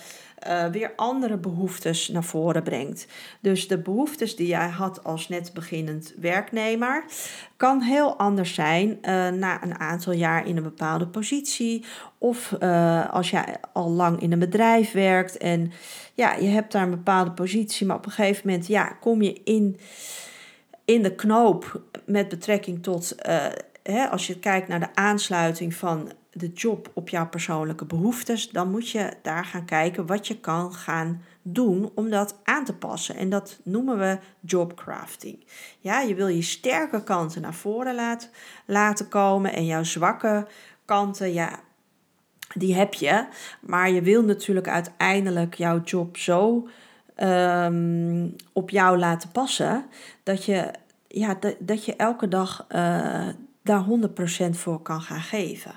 uh, 0.48 0.66
weer 0.66 0.94
andere 0.96 1.38
behoeftes 1.38 2.08
naar 2.08 2.24
voren 2.24 2.64
brengt. 2.64 3.08
Dus 3.40 3.68
de 3.68 3.78
behoeftes 3.78 4.36
die 4.36 4.48
jij 4.48 4.68
had 4.68 5.04
als 5.04 5.28
net 5.28 5.54
beginnend 5.54 6.14
werknemer, 6.20 7.06
kan 7.58 7.82
heel 7.82 8.18
anders 8.18 8.54
zijn 8.54 8.90
uh, 8.90 9.30
na 9.30 9.64
een 9.64 9.80
aantal 9.80 10.14
jaar 10.14 10.48
in 10.48 10.58
een 10.58 10.64
bepaalde 10.64 11.08
positie. 11.08 11.86
Of 12.18 12.56
uh, 12.60 13.14
als 13.14 13.30
jij 13.30 13.56
al 13.74 13.90
lang 13.90 14.22
in 14.22 14.32
een 14.32 14.40
bedrijf 14.40 14.92
werkt 14.92 15.38
en 15.38 15.72
ja, 16.14 16.34
je 16.34 16.48
hebt 16.48 16.72
daar 16.72 16.84
een 16.84 16.90
bepaalde 16.90 17.32
positie, 17.32 17.88
maar 17.88 17.96
op 17.96 18.06
een 18.06 18.12
gegeven 18.12 18.48
moment 18.48 18.68
ja, 18.68 18.86
kom 18.86 19.22
je 19.22 19.42
in, 19.44 19.80
in 20.86 21.04
de 21.04 21.16
knoop 21.16 21.82
met 22.06 22.30
betrekking 22.30 22.84
tot. 22.84 23.16
Als 24.12 24.28
je 24.28 24.40
kijkt 24.40 24.68
naar 24.68 24.80
de 24.80 24.96
aansluiting 24.96 25.74
van 25.74 26.12
de 26.38 26.52
job 26.54 26.92
op 26.94 27.10
jouw 27.10 27.28
persoonlijke 27.28 27.86
behoeftes, 27.86 28.50
dan 28.50 28.72
moet 28.72 28.90
je 28.90 29.14
daar 29.22 29.46
gaan 29.46 29.66
kijken 29.66 30.06
wat 30.06 30.28
je 30.28 30.40
kan 30.40 30.74
gaan 30.74 31.22
doen 31.42 31.92
om 31.96 32.10
dat 32.10 32.40
aan 32.44 32.66
te 32.66 32.74
passen. 32.74 33.16
En 33.16 33.30
dat 33.30 33.60
noemen 33.64 33.98
we 33.98 34.18
jobcrafting. 34.40 35.46
Ja, 35.80 36.02
je 36.02 36.16
wil 36.16 36.28
je 36.28 36.42
sterke 36.42 37.04
kanten 37.04 37.42
naar 37.42 37.54
voren 37.54 37.96
laten, 37.96 38.30
laten 38.66 39.08
komen 39.08 39.54
en 39.54 39.66
jouw 39.66 39.84
zwakke 39.84 40.48
kanten, 40.86 41.34
ja, 41.34 41.60
die 42.54 42.76
heb 42.76 42.94
je. 42.94 43.28
Maar 43.62 43.90
je 43.90 44.02
wil 44.02 44.24
natuurlijk 44.24 44.68
uiteindelijk 44.68 45.54
jouw 45.54 45.82
job 45.84 46.18
zo 46.18 46.68
um, 47.18 48.36
op 48.54 48.70
jou 48.70 48.98
laten 48.98 49.32
passen 49.32 49.86
dat 50.24 50.46
je, 50.46 50.72
ja, 51.08 51.36
dat, 51.40 51.56
dat 51.60 51.86
je 51.86 51.96
elke 51.96 52.28
dag 52.28 52.66
uh, 52.70 53.28
daar 53.64 53.86
100% 54.48 54.50
voor 54.50 54.82
kan 54.82 55.02
gaan 55.02 55.22
geven. 55.22 55.72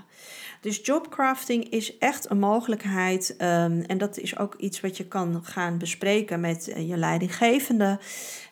Dus 0.60 0.80
jobcrafting 0.82 1.70
is 1.70 1.98
echt 1.98 2.30
een 2.30 2.38
mogelijkheid. 2.38 3.34
Um, 3.38 3.82
en 3.82 3.98
dat 3.98 4.18
is 4.18 4.38
ook 4.38 4.54
iets 4.54 4.80
wat 4.80 4.96
je 4.96 5.06
kan 5.06 5.40
gaan 5.44 5.78
bespreken 5.78 6.40
met 6.40 6.68
uh, 6.68 6.88
je 6.88 6.96
leidinggevende. 6.96 7.98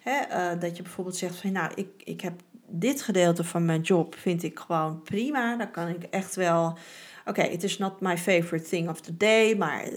Uh, 0.07 0.61
dat 0.61 0.77
je 0.77 0.83
bijvoorbeeld 0.83 1.17
zegt 1.17 1.37
van 1.37 1.53
nou, 1.53 1.73
ik, 1.75 1.89
ik 2.05 2.21
heb 2.21 2.41
dit 2.67 3.03
gedeelte 3.03 3.45
van 3.45 3.65
mijn 3.65 3.81
job 3.81 4.15
vind 4.15 4.43
ik 4.43 4.59
gewoon 4.59 5.03
prima. 5.03 5.57
Dan 5.57 5.71
kan 5.71 5.89
ik 5.89 6.03
echt 6.03 6.35
wel. 6.35 6.67
Oké, 6.67 7.41
okay, 7.41 7.53
it 7.53 7.63
is 7.63 7.79
not 7.79 8.01
my 8.01 8.19
favorite 8.19 8.69
thing 8.69 8.89
of 8.89 9.01
the 9.01 9.17
day, 9.17 9.55
maar 9.55 9.89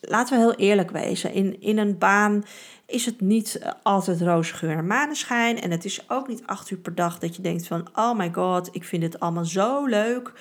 laten 0.00 0.36
we 0.36 0.42
heel 0.42 0.68
eerlijk 0.68 0.90
wezen. 0.90 1.32
In, 1.32 1.60
in 1.60 1.78
een 1.78 1.98
baan 1.98 2.44
is 2.92 3.06
het 3.06 3.20
niet 3.20 3.58
eh, 3.58 3.70
altijd 3.82 4.20
roze 4.20 4.54
geur 4.54 4.76
en 4.76 4.86
maneschijn. 4.86 5.60
En 5.60 5.70
het 5.70 5.84
is 5.84 6.10
ook 6.10 6.28
niet 6.28 6.42
acht 6.46 6.70
uur 6.70 6.78
per 6.78 6.94
dag 6.94 7.18
dat 7.18 7.36
je 7.36 7.42
denkt 7.42 7.66
van... 7.66 7.88
oh 7.94 8.18
my 8.18 8.32
god, 8.32 8.68
ik 8.72 8.84
vind 8.84 9.02
het 9.02 9.20
allemaal 9.20 9.44
zo 9.44 9.86
leuk. 9.86 10.32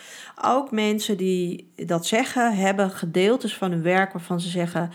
Ook 0.41 0.71
mensen 0.71 1.17
die 1.17 1.71
dat 1.75 2.05
zeggen, 2.05 2.55
hebben 2.55 2.91
gedeeltes 2.91 3.57
van 3.57 3.71
hun 3.71 3.81
werk 3.81 4.13
waarvan 4.13 4.39
ze 4.39 4.49
zeggen... 4.49 4.91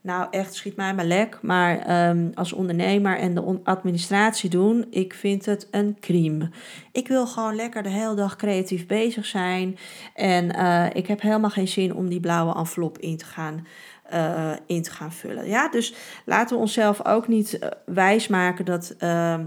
Nou, 0.00 0.26
echt, 0.30 0.54
schiet 0.54 0.76
mij 0.76 0.94
maar 0.94 1.04
lek. 1.04 1.38
Maar 1.42 2.08
um, 2.08 2.30
als 2.34 2.52
ondernemer 2.52 3.18
en 3.18 3.34
de 3.34 3.60
administratie 3.64 4.50
doen, 4.50 4.86
ik 4.90 5.14
vind 5.14 5.46
het 5.46 5.68
een 5.70 5.96
crime. 6.00 6.50
Ik 6.92 7.08
wil 7.08 7.26
gewoon 7.26 7.54
lekker 7.54 7.82
de 7.82 7.88
hele 7.88 8.14
dag 8.14 8.36
creatief 8.36 8.86
bezig 8.86 9.26
zijn. 9.26 9.78
En 10.14 10.56
uh, 10.56 10.86
ik 10.92 11.06
heb 11.06 11.20
helemaal 11.20 11.50
geen 11.50 11.68
zin 11.68 11.94
om 11.94 12.08
die 12.08 12.20
blauwe 12.20 12.54
envelop 12.54 12.98
in 12.98 13.16
te 13.16 13.24
gaan 13.24 13.66
uh, 14.12 14.52
in 14.66 14.82
te 14.82 14.90
gaan 14.90 15.12
vullen. 15.12 15.46
Ja, 15.48 15.68
dus 15.68 15.94
laten 16.24 16.56
we 16.56 16.62
onszelf 16.62 17.06
ook 17.06 17.28
niet 17.28 17.52
uh, 17.52 17.68
wijsmaken 17.84 18.64
dat 18.64 18.94
uh, 19.00 19.38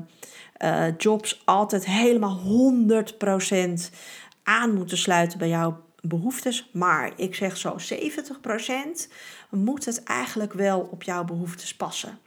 jobs 0.98 1.42
altijd 1.46 1.86
helemaal 1.86 2.40
100% 3.60 3.96
aan 4.44 4.74
moeten 4.74 4.98
sluiten 4.98 5.38
bij 5.38 5.50
jouw 5.50 5.84
behoeftes. 6.02 6.70
Maar 6.74 7.12
ik 7.16 7.36
zeg 7.36 7.58
zo 7.58 7.76
70% 7.94 9.12
moet 9.50 9.86
het 9.86 10.04
eigenlijk 10.04 10.54
wel 10.54 10.88
op 10.92 11.04
jouw 11.04 11.24
behoeftes 11.24 11.76
passen. 11.76 12.20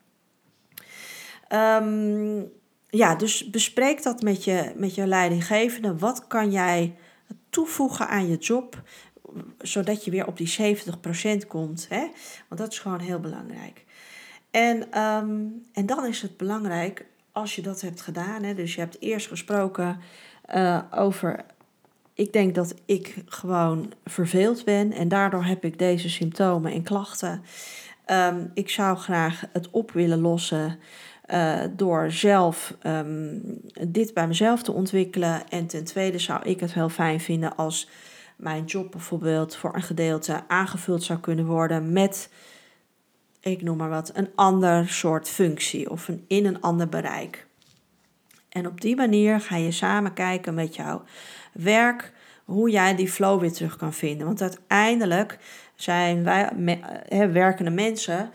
Um, 1.48 2.52
ja, 2.88 3.14
dus 3.14 3.50
bespreek 3.50 4.02
dat 4.02 4.22
met 4.22 4.44
je, 4.44 4.72
met 4.76 4.94
je 4.94 5.06
leidinggevende. 5.06 5.98
Wat 5.98 6.26
kan 6.26 6.50
jij 6.50 6.96
toevoegen 7.50 8.08
aan 8.08 8.28
je 8.28 8.36
job? 8.36 8.82
Zodat 9.58 10.04
je 10.04 10.10
weer 10.10 10.26
op 10.26 10.36
die 10.36 10.76
70% 11.44 11.46
komt. 11.46 11.86
Hè? 11.88 12.08
Want 12.48 12.60
dat 12.60 12.72
is 12.72 12.78
gewoon 12.78 13.00
heel 13.00 13.20
belangrijk. 13.20 13.84
En, 14.50 15.00
um, 15.00 15.62
en 15.72 15.86
dan 15.86 16.06
is 16.06 16.22
het 16.22 16.36
belangrijk 16.36 17.06
als 17.32 17.54
je 17.54 17.62
dat 17.62 17.80
hebt 17.80 18.00
gedaan. 18.00 18.42
Hè, 18.42 18.54
dus 18.54 18.74
je 18.74 18.80
hebt 18.80 19.00
eerst 19.00 19.26
gesproken 19.26 20.00
uh, 20.54 20.80
over. 20.90 21.44
Ik 22.14 22.32
denk 22.32 22.54
dat 22.54 22.74
ik 22.84 23.14
gewoon 23.26 23.92
verveeld 24.04 24.64
ben 24.64 24.92
en 24.92 25.08
daardoor 25.08 25.44
heb 25.44 25.64
ik 25.64 25.78
deze 25.78 26.08
symptomen 26.08 26.72
en 26.72 26.82
klachten. 26.82 27.42
Um, 28.06 28.50
ik 28.54 28.70
zou 28.70 28.96
graag 28.96 29.44
het 29.52 29.70
op 29.70 29.90
willen 29.90 30.20
lossen. 30.20 30.78
Uh, 31.26 31.60
door 31.76 32.10
zelf 32.10 32.74
um, 32.86 33.42
dit 33.88 34.14
bij 34.14 34.26
mezelf 34.26 34.62
te 34.62 34.72
ontwikkelen. 34.72 35.48
En 35.48 35.66
ten 35.66 35.84
tweede 35.84 36.18
zou 36.18 36.42
ik 36.42 36.60
het 36.60 36.74
heel 36.74 36.88
fijn 36.88 37.20
vinden 37.20 37.56
als 37.56 37.88
mijn 38.36 38.64
job 38.64 38.90
bijvoorbeeld 38.90 39.56
voor 39.56 39.74
een 39.74 39.82
gedeelte 39.82 40.44
aangevuld 40.48 41.02
zou 41.02 41.18
kunnen 41.18 41.46
worden 41.46 41.92
met, 41.92 42.30
ik 43.40 43.62
noem 43.62 43.76
maar 43.76 43.88
wat, 43.88 44.10
een 44.14 44.30
ander 44.34 44.88
soort 44.88 45.28
functie 45.28 45.90
of 45.90 46.10
in 46.26 46.46
een 46.46 46.60
ander 46.60 46.88
bereik. 46.88 47.46
En 48.48 48.66
op 48.66 48.80
die 48.80 48.96
manier 48.96 49.40
ga 49.40 49.56
je 49.56 49.70
samen 49.70 50.12
kijken 50.12 50.54
met 50.54 50.74
jouw 50.74 51.02
werk 51.52 52.12
hoe 52.44 52.70
jij 52.70 52.96
die 52.96 53.10
flow 53.10 53.40
weer 53.40 53.52
terug 53.52 53.76
kan 53.76 53.92
vinden. 53.92 54.26
Want 54.26 54.42
uiteindelijk 54.42 55.38
zijn 55.74 56.24
wij 56.24 57.32
werkende 57.32 57.70
mensen 57.70 58.30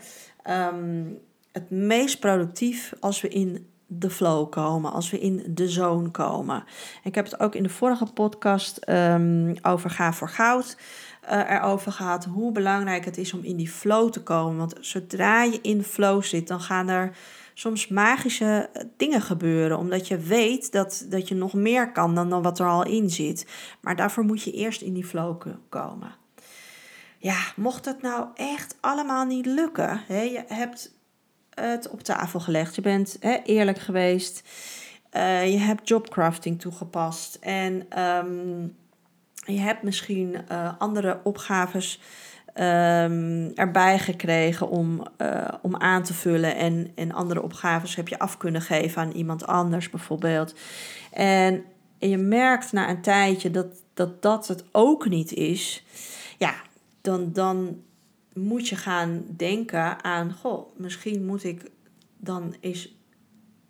um, 0.48 1.18
het 1.52 1.70
meest 1.70 2.20
productief 2.20 2.92
als 3.00 3.20
we 3.20 3.28
in 3.28 3.69
de 3.92 4.10
flow 4.10 4.50
komen, 4.50 4.92
als 4.92 5.10
we 5.10 5.18
in 5.18 5.42
de 5.48 5.68
zone 5.68 6.10
komen. 6.10 6.64
Ik 7.04 7.14
heb 7.14 7.24
het 7.24 7.40
ook 7.40 7.54
in 7.54 7.62
de 7.62 7.68
vorige 7.68 8.06
podcast 8.06 8.88
um, 8.88 9.54
over 9.62 9.90
Ga 9.90 10.12
voor 10.12 10.28
Goud 10.28 10.76
uh, 11.24 11.50
erover 11.50 11.92
gehad, 11.92 12.24
hoe 12.24 12.52
belangrijk 12.52 13.04
het 13.04 13.18
is 13.18 13.32
om 13.32 13.42
in 13.42 13.56
die 13.56 13.68
flow 13.68 14.10
te 14.10 14.22
komen. 14.22 14.56
Want 14.56 14.74
zodra 14.80 15.42
je 15.42 15.58
in 15.62 15.82
flow 15.82 16.22
zit, 16.22 16.48
dan 16.48 16.60
gaan 16.60 16.88
er 16.88 17.16
soms 17.54 17.88
magische 17.88 18.68
eh, 18.72 18.84
dingen 18.96 19.20
gebeuren, 19.20 19.78
omdat 19.78 20.08
je 20.08 20.18
weet 20.18 20.72
dat, 20.72 21.06
dat 21.08 21.28
je 21.28 21.34
nog 21.34 21.52
meer 21.52 21.92
kan 21.92 22.14
dan, 22.14 22.30
dan 22.30 22.42
wat 22.42 22.58
er 22.58 22.66
al 22.66 22.84
in 22.84 23.10
zit. 23.10 23.46
Maar 23.80 23.96
daarvoor 23.96 24.24
moet 24.24 24.42
je 24.42 24.52
eerst 24.52 24.80
in 24.82 24.94
die 24.94 25.06
flow 25.06 25.42
komen. 25.68 26.14
ja, 27.18 27.38
mocht 27.56 27.84
het 27.84 28.02
nou 28.02 28.26
echt 28.34 28.76
allemaal 28.80 29.24
niet 29.24 29.46
lukken, 29.46 30.02
hè, 30.06 30.20
je 30.20 30.44
hebt 30.46 30.98
het 31.54 31.90
op 31.90 32.00
tafel 32.00 32.40
gelegd, 32.40 32.74
je 32.74 32.80
bent 32.80 33.16
hè, 33.20 33.36
eerlijk 33.44 33.78
geweest, 33.78 34.42
uh, 35.12 35.52
je 35.52 35.58
hebt 35.58 35.88
jobcrafting 35.88 36.60
toegepast 36.60 37.34
en 37.40 37.86
ehm, 37.88 38.60
je 39.34 39.60
hebt 39.60 39.82
misschien 39.82 40.36
uh, 40.52 40.72
andere 40.78 41.20
opgaves 41.22 42.00
um, 42.54 43.52
erbij 43.54 43.98
gekregen 43.98 44.68
om, 44.68 45.06
uh, 45.18 45.48
om 45.62 45.76
aan 45.76 46.02
te 46.02 46.14
vullen. 46.14 46.56
En, 46.56 46.92
en 46.94 47.12
andere 47.12 47.42
opgaves 47.42 47.96
heb 47.96 48.08
je 48.08 48.18
af 48.18 48.36
kunnen 48.36 48.62
geven 48.62 49.02
aan 49.02 49.10
iemand 49.10 49.46
anders 49.46 49.90
bijvoorbeeld. 49.90 50.54
En 51.12 51.64
je 51.98 52.16
merkt 52.16 52.72
na 52.72 52.88
een 52.88 53.02
tijdje 53.02 53.50
dat 53.50 53.66
dat, 54.00 54.22
dat 54.22 54.48
het 54.48 54.64
ook 54.72 55.08
niet 55.08 55.32
is. 55.32 55.84
Ja, 56.38 56.54
dan, 57.00 57.32
dan 57.32 57.82
moet 58.34 58.68
je 58.68 58.76
gaan 58.76 59.24
denken 59.36 60.04
aan... 60.04 60.32
Goh, 60.32 60.76
misschien 60.76 61.26
moet 61.26 61.44
ik 61.44 61.70
dan 62.16 62.54
eens 62.60 62.98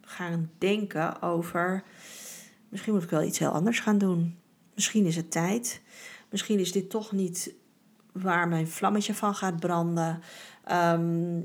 gaan 0.00 0.50
denken 0.58 1.22
over... 1.22 1.82
Misschien 2.68 2.92
moet 2.92 3.02
ik 3.02 3.10
wel 3.10 3.22
iets 3.22 3.38
heel 3.38 3.50
anders 3.50 3.80
gaan 3.80 3.98
doen. 3.98 4.38
Misschien 4.74 5.04
is 5.04 5.16
het 5.16 5.30
tijd. 5.30 5.80
Misschien 6.30 6.58
is 6.58 6.72
dit 6.72 6.90
toch 6.90 7.12
niet 7.12 7.54
waar 8.12 8.48
mijn 8.48 8.68
vlammetje 8.68 9.14
van 9.14 9.34
gaat 9.34 9.60
branden. 9.60 10.22
Ehm, 10.64 11.40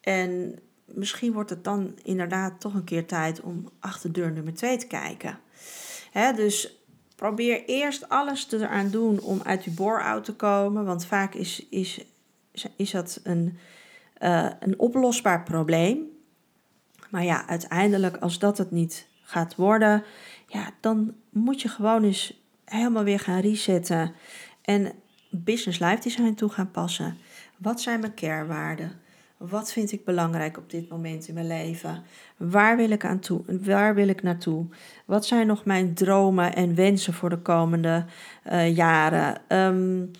en 0.00 0.58
misschien 0.84 1.32
wordt 1.32 1.50
het 1.50 1.64
dan 1.64 1.98
inderdaad 2.02 2.60
toch 2.60 2.74
een 2.74 2.84
keer 2.84 3.06
tijd 3.06 3.40
om 3.40 3.68
achter 3.80 4.12
deur 4.12 4.32
nummer 4.32 4.54
2 4.54 4.76
te 4.76 4.86
kijken. 4.86 5.38
Hè, 6.10 6.32
dus 6.32 6.84
probeer 7.16 7.64
eerst 7.64 8.08
alles 8.08 8.52
eraan 8.52 8.90
doen 8.90 9.20
om 9.20 9.40
uit 9.42 9.64
je 9.64 9.70
bore-out 9.70 10.24
te 10.24 10.34
komen. 10.34 10.84
Want 10.84 11.06
vaak 11.06 11.34
is, 11.34 11.66
is, 11.70 12.04
is 12.76 12.90
dat 12.90 13.20
een, 13.22 13.58
uh, 14.22 14.50
een 14.60 14.78
oplosbaar 14.78 15.42
probleem. 15.42 15.98
Maar 17.10 17.24
ja, 17.24 17.46
uiteindelijk, 17.46 18.16
als 18.16 18.38
dat 18.38 18.58
het 18.58 18.70
niet 18.70 19.06
gaat 19.22 19.54
worden, 19.54 20.04
ja, 20.46 20.70
dan 20.80 21.14
moet 21.30 21.62
je 21.62 21.68
gewoon 21.68 22.04
eens 22.04 22.42
helemaal 22.64 23.04
weer 23.04 23.20
gaan 23.20 23.40
resetten. 23.40 24.12
En 24.62 24.92
business 25.30 25.78
life 25.78 26.02
design 26.02 26.34
toe 26.34 26.48
gaan 26.48 26.70
passen. 26.70 27.16
Wat 27.58 27.80
zijn 27.80 28.00
mijn 28.00 28.14
carewaarden? 28.14 28.92
Wat 29.36 29.72
vind 29.72 29.92
ik 29.92 30.04
belangrijk 30.04 30.58
op 30.58 30.70
dit 30.70 30.88
moment 30.88 31.28
in 31.28 31.34
mijn 31.34 31.46
leven? 31.46 32.02
Waar 32.36 32.76
wil 32.76 32.90
ik 32.90 33.04
aan 33.04 33.18
toe? 33.18 33.42
Waar 33.46 33.94
wil 33.94 34.08
ik 34.08 34.22
naartoe? 34.22 34.66
Wat 35.04 35.26
zijn 35.26 35.46
nog 35.46 35.64
mijn 35.64 35.94
dromen 35.94 36.54
en 36.54 36.74
wensen 36.74 37.12
voor 37.12 37.30
de 37.30 37.38
komende 37.38 38.04
uh, 38.52 38.76
jaren? 38.76 39.40
Um, 39.48 40.10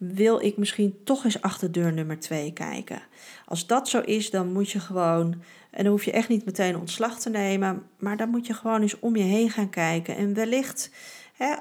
wil 0.00 0.40
ik 0.44 0.56
misschien 0.56 1.00
toch 1.04 1.24
eens 1.24 1.42
achter 1.42 1.72
deur 1.72 1.92
nummer 1.92 2.20
2 2.20 2.52
kijken? 2.52 3.02
Als 3.46 3.66
dat 3.66 3.88
zo 3.88 4.00
is, 4.00 4.30
dan 4.30 4.52
moet 4.52 4.70
je 4.70 4.80
gewoon, 4.80 5.42
en 5.70 5.84
dan 5.84 5.92
hoef 5.92 6.04
je 6.04 6.12
echt 6.12 6.28
niet 6.28 6.44
meteen 6.44 6.76
ontslag 6.76 7.20
te 7.20 7.30
nemen, 7.30 7.82
maar 7.98 8.16
dan 8.16 8.28
moet 8.28 8.46
je 8.46 8.54
gewoon 8.54 8.82
eens 8.82 8.98
om 8.98 9.16
je 9.16 9.22
heen 9.22 9.50
gaan 9.50 9.70
kijken. 9.70 10.16
En 10.16 10.34
wellicht 10.34 10.90
hè, 11.36 11.54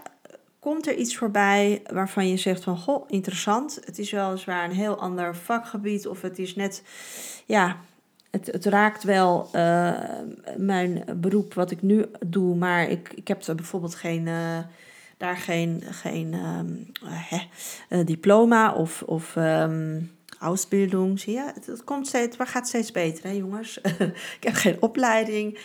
komt 0.60 0.88
er 0.88 0.95
iets 0.95 1.17
voorbij 1.17 1.82
waarvan 1.91 2.28
je 2.28 2.38
zegt 2.38 2.63
van 2.63 2.78
goh, 2.78 3.06
interessant. 3.08 3.80
Het 3.86 3.99
is 3.99 4.12
weliswaar 4.12 4.63
een 4.63 4.75
heel 4.75 4.99
ander 4.99 5.36
vakgebied 5.36 6.08
of 6.08 6.21
het 6.21 6.39
is 6.39 6.56
net, 6.56 6.84
ja, 7.45 7.78
het, 8.32 8.47
het 8.47 8.65
raakt 8.65 9.04
wel 9.04 9.49
uh, 9.56 9.99
mijn 10.58 11.04
beroep 11.15 11.54
wat 11.54 11.71
ik 11.71 11.82
nu 11.82 12.06
doe, 12.25 12.56
maar 12.56 12.89
ik, 12.89 13.12
ik 13.15 13.28
heb 13.28 13.43
er 13.43 13.56
bijvoorbeeld 13.56 13.95
geen, 13.95 14.25
uh, 14.25 14.58
daar 15.20 15.38
geen, 15.38 15.84
geen 15.90 16.34
um, 16.34 16.92
uh, 17.90 18.06
diploma 18.06 18.74
of, 18.74 19.02
of 19.02 19.36
um, 19.36 20.12
zie 21.16 21.34
je? 21.34 21.52
Het, 21.66 21.84
komt 21.84 22.08
steeds, 22.08 22.38
waar 22.38 22.48
gaat 22.48 22.68
steeds 22.68 22.92
beter, 22.92 23.24
hè 23.24 23.32
jongens? 23.32 23.78
ik 24.40 24.44
heb 24.44 24.54
geen 24.54 24.82
opleiding 24.82 25.60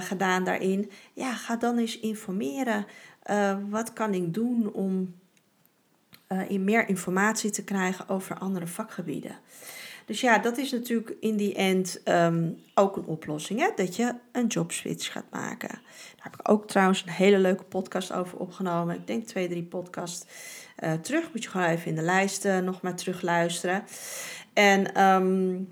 gedaan 0.00 0.44
daarin. 0.44 0.90
Ja, 1.12 1.32
ga 1.34 1.56
dan 1.56 1.78
eens 1.78 1.98
informeren. 1.98 2.86
Wat 3.68 3.92
kan 3.92 4.14
ik 4.14 4.34
doen 4.34 4.72
om 4.72 5.14
in 6.48 6.64
meer 6.64 6.88
informatie 6.88 7.50
te 7.50 7.64
krijgen 7.64 8.08
over 8.08 8.38
andere 8.38 8.66
vakgebieden? 8.66 9.38
Dus 10.10 10.20
ja, 10.20 10.38
dat 10.38 10.58
is 10.58 10.72
natuurlijk 10.72 11.16
in 11.20 11.36
die 11.36 11.54
end 11.54 12.00
um, 12.04 12.62
ook 12.74 12.96
een 12.96 13.04
oplossing. 13.04 13.60
Hè? 13.60 13.70
Dat 13.76 13.96
je 13.96 14.14
een 14.32 14.46
jobswitch 14.46 15.12
gaat 15.12 15.30
maken. 15.30 15.68
Daar 15.68 16.18
heb 16.18 16.34
ik 16.40 16.48
ook 16.48 16.68
trouwens 16.68 17.02
een 17.02 17.12
hele 17.12 17.38
leuke 17.38 17.64
podcast 17.64 18.12
over 18.12 18.38
opgenomen. 18.38 18.94
Ik 18.94 19.06
denk 19.06 19.26
twee, 19.26 19.48
drie 19.48 19.62
podcasts 19.62 20.26
uh, 20.84 20.92
terug. 20.92 21.32
Moet 21.32 21.42
je 21.42 21.50
gewoon 21.50 21.66
even 21.66 21.86
in 21.86 21.94
de 21.94 22.02
lijsten 22.02 22.64
nog 22.64 22.82
maar 22.82 22.94
terug 22.94 23.22
luisteren. 23.22 23.84
En 24.52 25.02
um, 25.02 25.68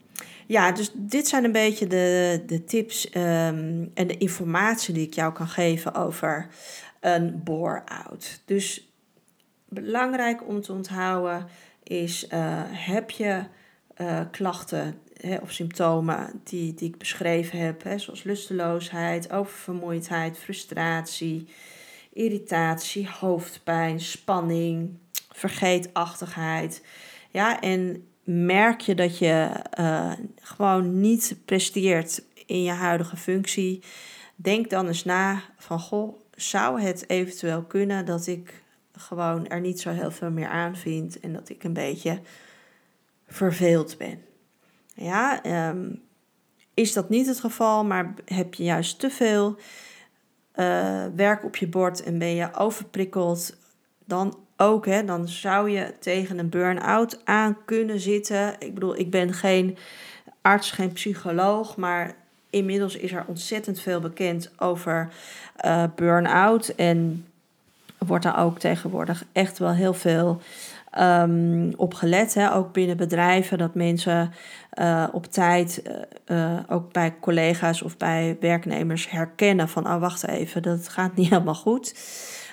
ja, 0.47 0.73
dus 0.73 0.91
dit 0.95 1.29
zijn 1.29 1.45
een 1.45 1.53
beetje 1.53 1.87
de, 1.87 2.43
de 2.47 2.65
tips 2.65 3.07
um, 3.07 3.91
en 3.95 4.07
de 4.07 4.19
informatie 4.19 4.95
die 4.95 5.07
ik 5.07 5.15
jou 5.15 5.33
kan 5.33 5.49
geven 5.49 5.95
over 5.95 6.49
een 7.01 7.43
bore-out. 7.45 8.43
Dus 8.45 8.93
belangrijk 9.69 10.49
om 10.49 10.61
te 10.61 10.73
onthouden 10.73 11.47
is: 11.83 12.27
uh, 12.33 12.63
heb 12.67 13.11
je 13.11 13.45
uh, 14.01 14.21
klachten 14.31 15.01
hè, 15.21 15.37
of 15.37 15.53
symptomen 15.53 16.41
die, 16.45 16.75
die 16.75 16.89
ik 16.89 16.99
beschreven 16.99 17.59
heb, 17.59 17.83
hè, 17.83 17.99
zoals 17.99 18.23
lusteloosheid, 18.23 19.33
oververmoeidheid, 19.33 20.39
frustratie, 20.39 21.49
irritatie, 22.13 23.09
hoofdpijn, 23.09 24.01
spanning, 24.01 24.99
vergeetachtigheid. 25.31 26.83
Ja, 27.31 27.61
en 27.61 28.07
merk 28.25 28.81
je 28.81 28.95
dat 28.95 29.19
je 29.19 29.51
uh, 29.81 30.13
gewoon 30.43 31.01
niet 31.01 31.37
presteert 31.45 32.23
in 32.47 32.63
je 32.63 32.71
huidige 32.71 33.17
functie, 33.17 33.83
denk 34.37 34.71
dan 34.71 34.87
eens 34.87 35.05
na 35.05 35.43
van 35.57 35.81
goh, 35.81 36.21
zou 36.35 36.81
het 36.81 37.11
eventueel 37.11 37.63
kunnen 37.63 38.05
dat 38.05 38.27
ik 38.27 38.63
gewoon 38.93 39.47
er 39.47 39.61
niet 39.61 39.81
zo 39.81 39.91
heel 39.91 40.11
veel 40.11 40.31
meer 40.31 40.49
aan 40.49 40.77
vind 40.77 41.21
en 41.21 41.33
dat 41.33 41.49
ik 41.49 41.65
een 41.65 41.73
beetje 41.73 42.21
verveeld 43.29 43.99
ben. 43.99 44.23
Ja, 44.95 45.45
um, 45.69 46.03
is 46.75 46.93
dat 46.93 47.09
niet 47.09 47.27
het 47.27 47.41
geval, 47.41 47.85
maar 47.85 48.15
heb 48.25 48.55
je 48.55 48.63
juist 48.63 48.99
te 48.99 49.11
veel 49.11 49.57
uh, 50.55 51.05
werk 51.15 51.45
op 51.45 51.57
je 51.57 51.69
bord 51.69 52.03
en 52.03 52.19
ben 52.19 52.35
je 52.35 52.55
overprikkeld, 52.55 53.57
dan 54.05 54.39
ook, 54.57 54.87
hè, 54.87 55.05
dan 55.05 55.29
zou 55.29 55.71
je 55.71 55.95
tegen 56.01 56.39
een 56.39 56.49
burn-out 56.49 57.21
aan 57.25 57.57
kunnen 57.65 58.01
zitten. 58.01 58.57
Ik 58.59 58.75
bedoel, 58.75 58.99
ik 58.99 59.11
ben 59.11 59.33
geen 59.33 59.77
arts, 60.43 60.71
geen 60.71 60.93
psycholoog, 60.93 61.77
maar 61.77 62.15
inmiddels 62.51 62.97
is 62.97 63.13
er 63.13 63.25
ontzettend 63.27 63.81
veel 63.81 64.01
bekend 64.01 64.51
over 64.57 65.09
uh, 65.65 65.85
burn-out. 65.95 66.69
En 66.69 67.27
wordt 67.99 68.25
daar 68.25 68.45
ook 68.45 68.59
tegenwoordig 68.59 69.25
echt 69.33 69.59
wel 69.59 69.73
heel 69.73 69.95
veel 69.95 70.41
um, 71.01 71.73
op 71.77 71.95
gelet. 71.95 72.35
Hè? 72.35 72.55
Ook 72.55 72.73
binnen 72.73 72.97
bedrijven, 72.97 73.59
dat 73.59 73.75
mensen 73.75 74.33
uh, 74.75 75.07
op 75.13 75.27
tijd, 75.27 75.83
uh, 76.27 76.59
ook 76.69 76.93
bij 76.93 77.15
collega's 77.21 77.83
of 77.83 77.97
bij 77.97 78.37
werknemers 78.41 79.11
herkennen 79.11 79.69
van, 79.69 79.87
oh 79.87 80.01
wacht 80.01 80.27
even, 80.27 80.63
dat 80.63 80.89
gaat 80.89 81.17
niet 81.17 81.29
helemaal 81.31 81.55
goed. 81.55 81.95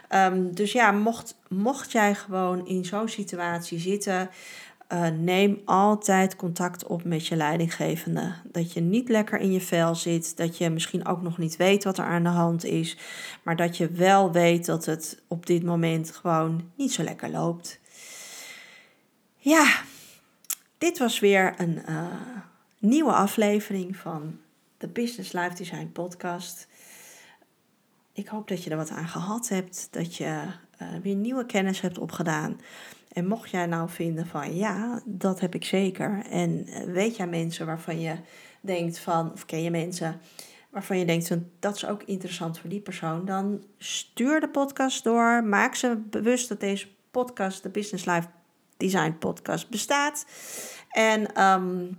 Um, 0.10 0.56
dus 0.56 0.72
ja, 0.72 0.92
mocht, 0.92 1.36
mocht 1.48 1.92
jij 1.92 2.16
gewoon 2.16 2.68
in 2.68 2.86
zo'n 2.86 3.08
situatie 3.08 3.80
zitten, 3.80 4.30
neem 5.20 5.62
altijd 5.66 6.36
contact 6.36 6.86
op 6.88 7.04
met 7.04 7.28
je 7.28 7.36
leidinggevende. 7.36 8.34
Dat 8.44 8.74
je 8.74 8.82
niet 8.82 9.10
lekker 9.10 9.40
in 9.40 9.52
je 9.52 9.62
vel 9.62 9.96
zit, 9.96 10.38
dat 10.38 10.58
je 10.58 10.70
misschien 10.70 11.08
ook 11.08 11.22
nog 11.22 11.38
niet 11.38 11.58
weet 11.58 11.84
wat 11.84 11.98
er 11.98 12.06
aan 12.06 12.24
de 12.24 12.30
hand 12.30 12.66
is, 12.66 12.98
maar 13.44 13.56
dat 13.56 13.78
je 13.78 13.90
wel 13.90 14.32
weet 14.32 14.66
dat 14.66 14.86
het 14.86 15.22
op 15.28 15.46
dit 15.46 15.64
moment 15.64 16.12
gewoon 16.12 16.70
niet 16.76 16.94
zo 16.94 17.04
lekker 17.04 17.30
loopt. 17.30 17.80
Ja, 19.46 19.82
dit 20.78 20.98
was 20.98 21.20
weer 21.20 21.54
een 21.58 21.82
uh, 21.90 22.06
nieuwe 22.80 23.12
aflevering 23.12 23.96
van 23.96 24.40
de 24.78 24.88
Business 24.88 25.32
Life 25.32 25.56
Design 25.56 25.90
Podcast. 25.94 26.68
Ik 28.14 28.28
hoop 28.28 28.48
dat 28.48 28.64
je 28.64 28.70
er 28.70 28.78
wat 28.78 28.90
aan 28.90 29.08
gehad 29.08 29.48
hebt, 29.50 29.88
dat 29.92 30.16
je 30.16 30.44
uh, 30.82 30.88
weer 31.02 31.16
nieuwe 31.16 31.46
kennis 31.46 31.82
hebt 31.82 31.98
opgedaan. 31.98 32.60
En 33.12 33.28
mocht 33.28 33.50
jij 33.50 33.66
nou 33.66 33.90
vinden 33.90 34.28
van 34.28 34.56
ja, 34.56 35.02
dat 35.06 35.40
heb 35.40 35.56
ik 35.56 35.66
zeker. 35.66 36.26
En 36.30 36.68
eh, 36.68 36.84
weet 36.84 37.16
jij 37.16 37.28
mensen 37.28 37.66
waarvan 37.66 38.00
je 38.00 38.16
denkt 38.62 39.00
van, 39.00 39.32
of 39.32 39.46
ken 39.46 39.64
je 39.64 39.72
mensen 39.72 40.22
waarvan 40.70 41.00
je 41.00 41.06
denkt 41.06 41.28
van 41.28 41.50
dat 41.60 41.76
is 41.76 41.86
ook 41.86 42.04
interessant 42.04 42.60
voor 42.60 42.70
die 42.70 42.82
persoon, 42.82 43.26
dan 43.26 43.64
stuur 43.78 44.40
de 44.40 44.50
podcast 44.50 45.04
door. 45.04 45.44
Maak 45.44 45.76
ze 45.76 46.02
bewust 46.10 46.50
dat 46.50 46.60
deze 46.60 46.88
podcast, 47.12 47.64
de 47.64 47.70
Business 47.70 48.06
Life 48.06 48.28
Design 48.78 49.16
Podcast, 49.20 49.70
bestaat. 49.70 50.26
En, 50.90 51.44
um, 51.44 51.98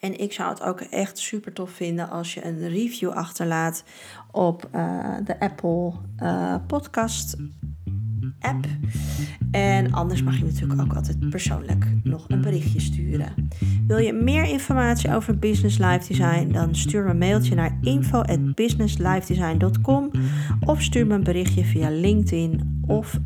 en 0.00 0.20
ik 0.20 0.32
zou 0.32 0.50
het 0.50 0.62
ook 0.62 0.80
echt 0.80 1.18
super 1.18 1.52
tof 1.52 1.70
vinden 1.70 2.10
als 2.10 2.34
je 2.34 2.44
een 2.44 2.68
review 2.68 3.10
achterlaat 3.10 3.84
op 4.30 4.68
uh, 4.74 5.16
de 5.24 5.40
Apple 5.40 5.92
uh, 6.22 6.56
Podcast 6.66 7.36
app. 8.40 8.66
En 9.50 9.92
anders 9.92 10.22
mag 10.22 10.38
je 10.38 10.44
natuurlijk 10.44 10.80
ook 10.80 10.94
altijd 10.94 11.30
persoonlijk 11.30 11.86
nog 12.02 12.24
een 12.28 12.40
berichtje 12.40 12.80
sturen. 12.80 13.48
Wil 13.86 13.98
je 13.98 14.12
meer 14.12 14.44
informatie 14.44 15.14
over 15.14 15.38
Business 15.38 15.78
Life 15.78 16.08
Design? 16.08 16.52
Dan 16.52 16.74
stuur 16.74 17.04
me 17.04 17.10
een 17.10 17.18
mailtje 17.18 17.54
naar 17.54 17.78
info@businesslifedesign.com 17.82 20.10
of 20.60 20.82
stuur 20.82 21.06
me 21.06 21.14
een 21.14 21.24
berichtje 21.24 21.64
via 21.64 21.90
LinkedIn 21.90 22.82
of 22.86 23.18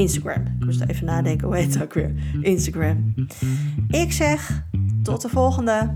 Instagram. 0.00 0.46
Ik 0.46 0.64
moest 0.64 0.80
even 0.80 1.06
nadenken, 1.06 1.46
hoe 1.46 1.56
heet 1.56 1.74
het 1.74 1.82
ook 1.82 1.94
weer? 1.94 2.12
Instagram. 2.40 3.14
Ik 3.88 4.12
zeg 4.12 4.64
tot 5.02 5.22
de 5.22 5.28
volgende. 5.28 5.94